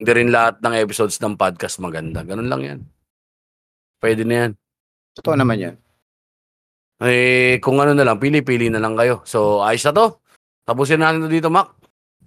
[0.00, 2.24] Hindi rin lahat ng episodes ng podcast maganda.
[2.24, 2.80] Ganun lang yan.
[4.00, 4.50] Pwede na yan.
[5.20, 5.76] Totoo naman yan.
[7.00, 9.24] Eh, kung ano na lang, pili-pili na lang kayo.
[9.24, 10.06] So, ayos na to.
[10.68, 11.72] Tapusin natin to dito, Mac.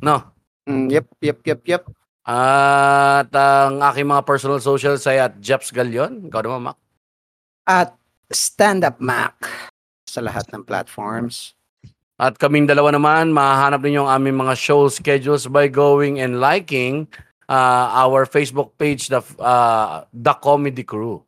[0.01, 0.33] No?
[0.65, 1.83] Mm, yep, yep, yep, yep.
[2.25, 6.25] At ang aking mga personal socials ay at Jeps Galion.
[6.25, 6.77] Ikaw naman, Mac.
[7.69, 7.93] At
[8.33, 9.37] Stand Up Mac
[10.09, 11.53] sa lahat ng platforms.
[12.17, 17.05] At kaming dalawa naman, mahanap ninyo ang aming mga show schedules by going and liking
[17.45, 21.21] uh, our Facebook page, the, uh, the Comedy Crew.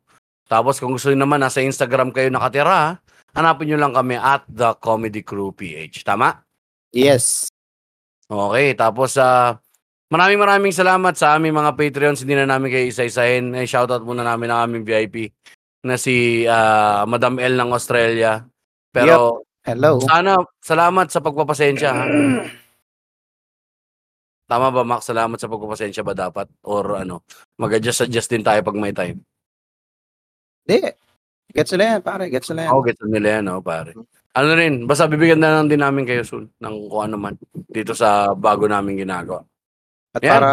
[0.46, 3.02] Tapos kung gusto nyo naman, nasa Instagram kayo nakatira,
[3.36, 6.02] hanapin nyo lang kami at The Comedy Crew PH.
[6.02, 6.40] Tama?
[6.90, 7.52] Yes.
[8.26, 9.60] Okay, tapos sa
[10.08, 12.24] maraming maraming salamat sa aming mga Patreons.
[12.24, 13.52] Hindi na namin kayo isa-isahin.
[13.54, 15.30] Eh, shoutout muna namin ang aming VIP
[15.86, 18.42] na si ah, Madam L ng Australia.
[18.90, 20.00] Pero Hello.
[20.02, 21.92] sana salamat sa pagpapasensya.
[24.46, 25.10] Tama ba, Max?
[25.10, 26.46] Salamat sa pagpapasensya ba dapat?
[26.62, 27.26] Or ano,
[27.58, 29.26] mag-adjust-adjust din tayo pag may time.
[30.62, 31.05] Di.
[31.54, 32.24] Gets nila yan, pare.
[32.32, 32.70] Gets nila yan.
[32.72, 33.90] Ako, gets nila yan, oh, pare.
[34.36, 37.34] Ano rin, basta bibigyan na lang din namin kayo soon ng kung ano man
[37.72, 39.40] dito sa bago namin ginagawa.
[40.12, 40.32] At Yan.
[40.36, 40.50] para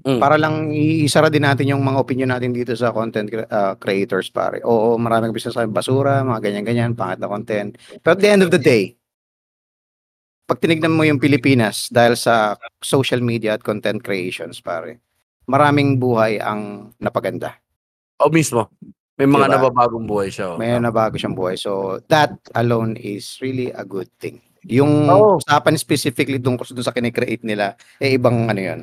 [0.00, 0.16] Mm.
[0.16, 4.64] para lang iisara din natin yung mga opinion natin dito sa content uh, creators pare.
[4.64, 7.76] Oo, maraming business sa basura, mga ganyan-ganyan, pangit na content.
[8.00, 8.96] Pero at the end of the day,
[10.48, 15.04] pag tinignan mo yung Pilipinas dahil sa social media at content creations pare,
[15.44, 17.60] maraming buhay ang napaganda.
[18.24, 18.72] O mismo,
[19.20, 19.54] may mga Diba?
[19.60, 20.46] nababagong buhay siya.
[20.50, 20.56] oh.
[20.56, 21.54] May nabago siyang buhay.
[21.54, 24.40] So that alone is really a good thing.
[24.64, 25.36] Yung Oo.
[25.36, 28.80] usapan specifically tungkol dun sa kinikreate nila, eh ibang ano yun.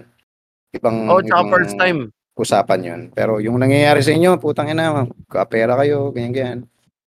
[0.70, 2.14] Ibang, Oh, ibang first time.
[2.34, 3.02] usapan yun.
[3.12, 4.94] Pero yung nangyayari sa inyo, putang ina,
[5.26, 6.60] kapera kayo, ganyan ganyan.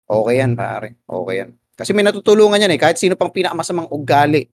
[0.05, 1.01] Okay yan, pare.
[1.01, 1.49] Okay yan.
[1.73, 2.79] Kasi may natutulungan yan eh.
[2.79, 4.45] Kahit sino pang pinakamasamang ugali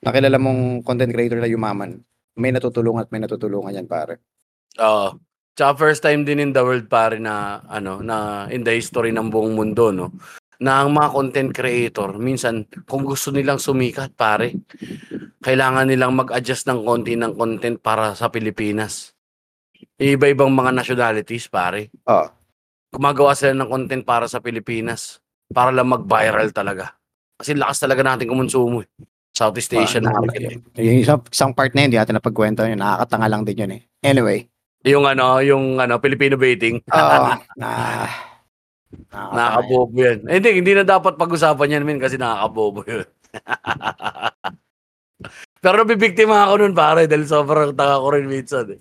[0.00, 2.00] na kilala mong content creator na yumaman,
[2.34, 4.24] may natutulungan at may natutulungan yan, pare.
[4.80, 5.12] Oo.
[5.58, 9.26] Tsaka first time din in the world pare na ano na in the history ng
[9.26, 10.14] buong mundo no
[10.62, 14.54] na ang mga content creator minsan kung gusto nilang sumikat pare
[15.42, 19.14] kailangan nilang mag-adjust ng konti ng content para sa Pilipinas.
[19.98, 21.94] Iba-ibang mga nationalities pare.
[22.10, 22.26] Oo.
[22.94, 26.98] Gumagawa sila ng content para sa Pilipinas para lang mag-viral talaga.
[27.38, 28.88] Kasi lakas talaga natin kumonsumo eh.
[29.30, 30.10] Southeast Asia na
[30.74, 32.82] Yung isang, isang part na yun, di natin napagkwento yun.
[32.82, 33.82] Nakakatanga lang din yun eh.
[34.02, 34.50] Anyway.
[34.86, 36.78] Yung ano, yung ano, Filipino baiting.
[36.94, 37.18] Oo.
[37.58, 38.10] ah,
[39.08, 40.18] Nakakabobo yan.
[40.30, 43.06] Eh, hindi, hindi na dapat pag-usapan yan, min, kasi nakakabobo yun.
[45.58, 48.64] Pero nabibiktima ako nun, pare, dahil sobrang tanga ko rin minsan.
[48.70, 48.80] Eh.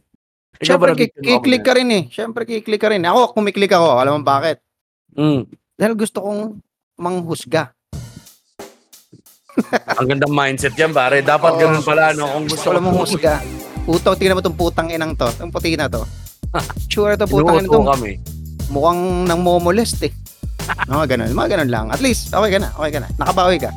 [0.62, 2.04] Ikaw Siyempre, ki- nabiktima ka kiklik ka rin eh.
[2.14, 3.02] Siyempre, kiklik ka rin.
[3.02, 3.98] Ako, kumiklik ako.
[3.98, 4.62] Alam mo bakit?
[5.18, 5.50] Mm.
[5.74, 6.62] Dahil gusto kong
[6.98, 7.74] manghusga.
[9.98, 11.26] Ang gandang mindset yan, pare.
[11.26, 11.62] Dapat Oo.
[11.62, 12.30] ganun pala, no?
[12.30, 13.42] Kung gusto Gusto mo husga.
[13.88, 15.32] Puto, tingnan mo tong putang inang to.
[15.32, 16.04] Itong puti na to.
[16.92, 17.90] Sure to putang ina Inuuto to.
[17.96, 18.12] kami.
[18.68, 20.12] Mukhang nang momolest eh.
[20.92, 21.32] Mga ganun.
[21.32, 21.86] Mga ganun lang.
[21.88, 22.70] At least, okay ka na.
[22.76, 23.08] Okay ka na.
[23.16, 23.72] Nakabawi ka.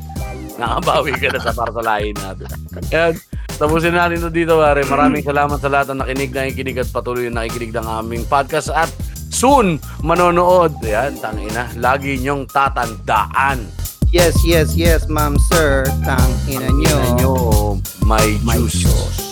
[0.58, 2.50] Nakabawi ka na sa partolahin natin.
[2.90, 3.14] Yan.
[3.54, 4.82] Tapusin natin to dito, pare.
[4.82, 8.90] Maraming salamat sa lahat ng nakinig, nakikinig at patuloy na nakikinig ng aming podcast at
[9.30, 10.74] soon manonood.
[10.82, 11.70] Yan, tangina.
[11.78, 13.62] Lagi nyong tatandaan.
[14.10, 15.86] Yes, yes, yes, ma'am, sir.
[16.02, 16.96] Tang ina nyo.
[16.98, 17.32] Ina nyo,
[18.02, 19.29] may May juice.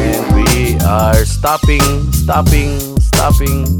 [0.00, 3.78] And we are stopping, stopping, stopping,